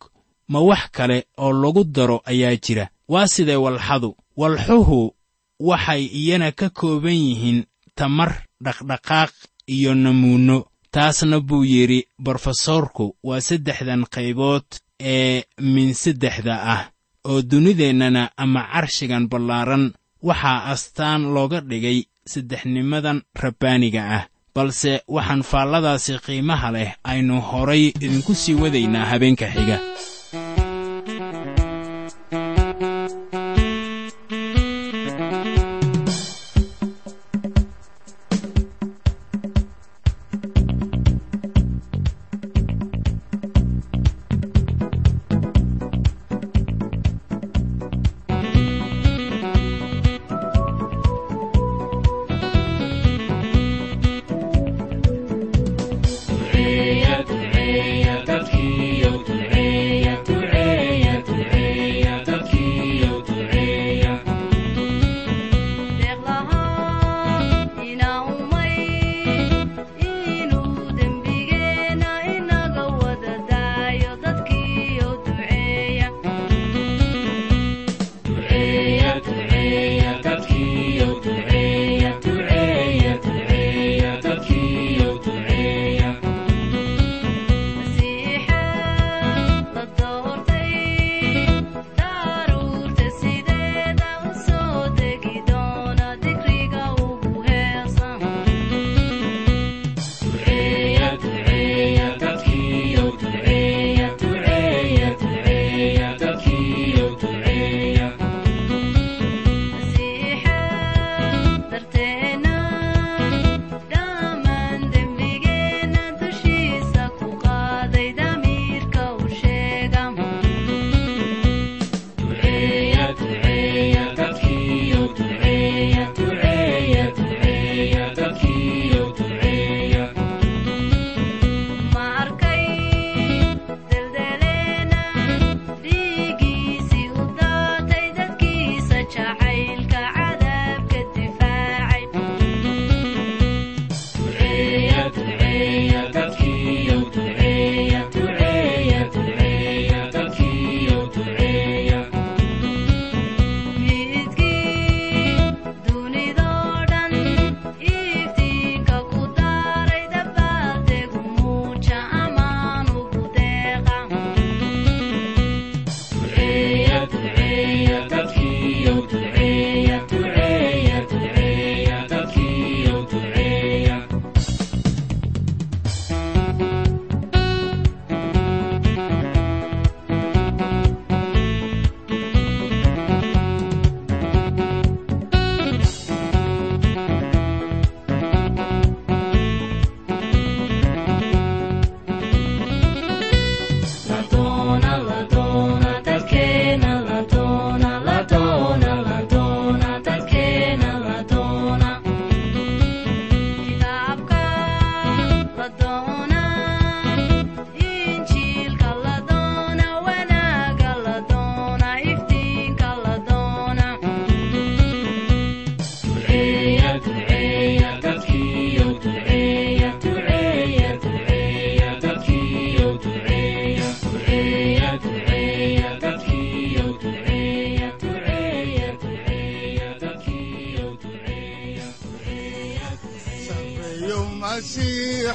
Ma 0.49 0.61
wax 0.61 0.91
kale 0.93 1.27
oo 1.39 1.53
lagu 1.53 1.85
daro 1.85 2.23
ayaa 2.25 2.57
jira. 2.57 2.89
Waa 3.09 3.27
sidee 3.27 3.57
walxadu. 3.57 4.17
Walxuhu 4.37 5.15
waxay 5.61 6.03
iyana 6.21 6.53
ka 6.53 6.69
kooban 6.71 7.13
yihiin 7.27 7.65
tamar 7.95 8.45
dhaqdhaqaaq 8.65 9.33
iyo 9.67 9.95
namuunno. 9.95 10.59
Taasna 10.91 11.41
buu 11.41 11.65
yidhi 11.65 12.07
brofesoorku 12.19 13.17
waa 13.23 13.41
saddexdan 13.41 14.05
qaybood 14.15 14.65
ee 15.01 15.45
min 15.61 15.95
saddexda 15.95 16.55
ah 16.75 16.83
oo 17.25 17.43
dunideennana 17.43 18.31
ama 18.37 18.63
carshigan 18.73 19.29
ballaaran 19.31 19.93
waxaa 20.29 20.59
astaan 20.73 21.23
looga 21.35 21.61
dhigay 21.71 21.99
saddexnimadan 22.33 23.19
rabbaaniga 23.43 24.03
ah 24.19 24.25
balse 24.55 24.93
waxaan 25.17 25.43
faalladaasi 25.51 26.13
qiimaha 26.27 26.69
leh 26.77 26.91
aynu 27.13 27.37
horay 27.51 27.85
idinku 28.05 28.33
sii 28.43 28.55
wadaynaa 28.63 29.05
habeenka 29.11 29.47
xiga 29.55 29.77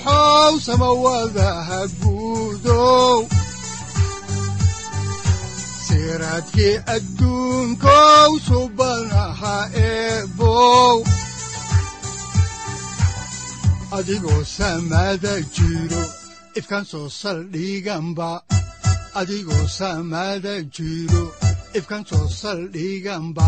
masiixow 0.05 0.59
samawadaha 0.61 1.87
guudow 2.01 3.25
siraadkii 5.87 6.77
adduunkow 6.95 8.31
subanaha 8.47 9.69
eebow. 9.73 11.03
Adigoo 13.97 14.43
samada 14.45 15.41
jiro 15.55 16.03
ifkan 16.55 16.85
soo 16.85 17.09
saldhiganba 17.09 18.41
adigoo 19.15 19.67
samada 19.67 20.61
jiro 20.75 21.31
ifkan 21.73 22.03
soo 22.05 22.27
saldhiganba 22.29 23.47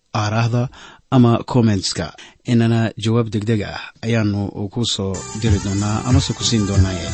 aaraahda 0.13 0.63
ama 1.15 1.31
kommentska 1.51 2.05
inana 2.51 2.79
jawaab 3.03 3.27
degdeg 3.33 3.61
ah 3.73 3.79
ayaanu 4.05 4.41
ku 4.73 4.81
soo 4.93 5.13
diri 5.41 5.59
doonaa 5.65 5.97
amase 6.07 6.31
ku 6.37 6.43
siin 6.49 6.63
doonaaye 6.69 7.09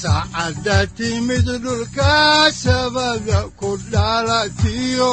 saacadda 0.00 0.78
timid 0.96 1.46
dhulka 1.64 2.12
sabada 2.62 3.40
ku 3.60 3.70
dhalatiyo 3.92 5.12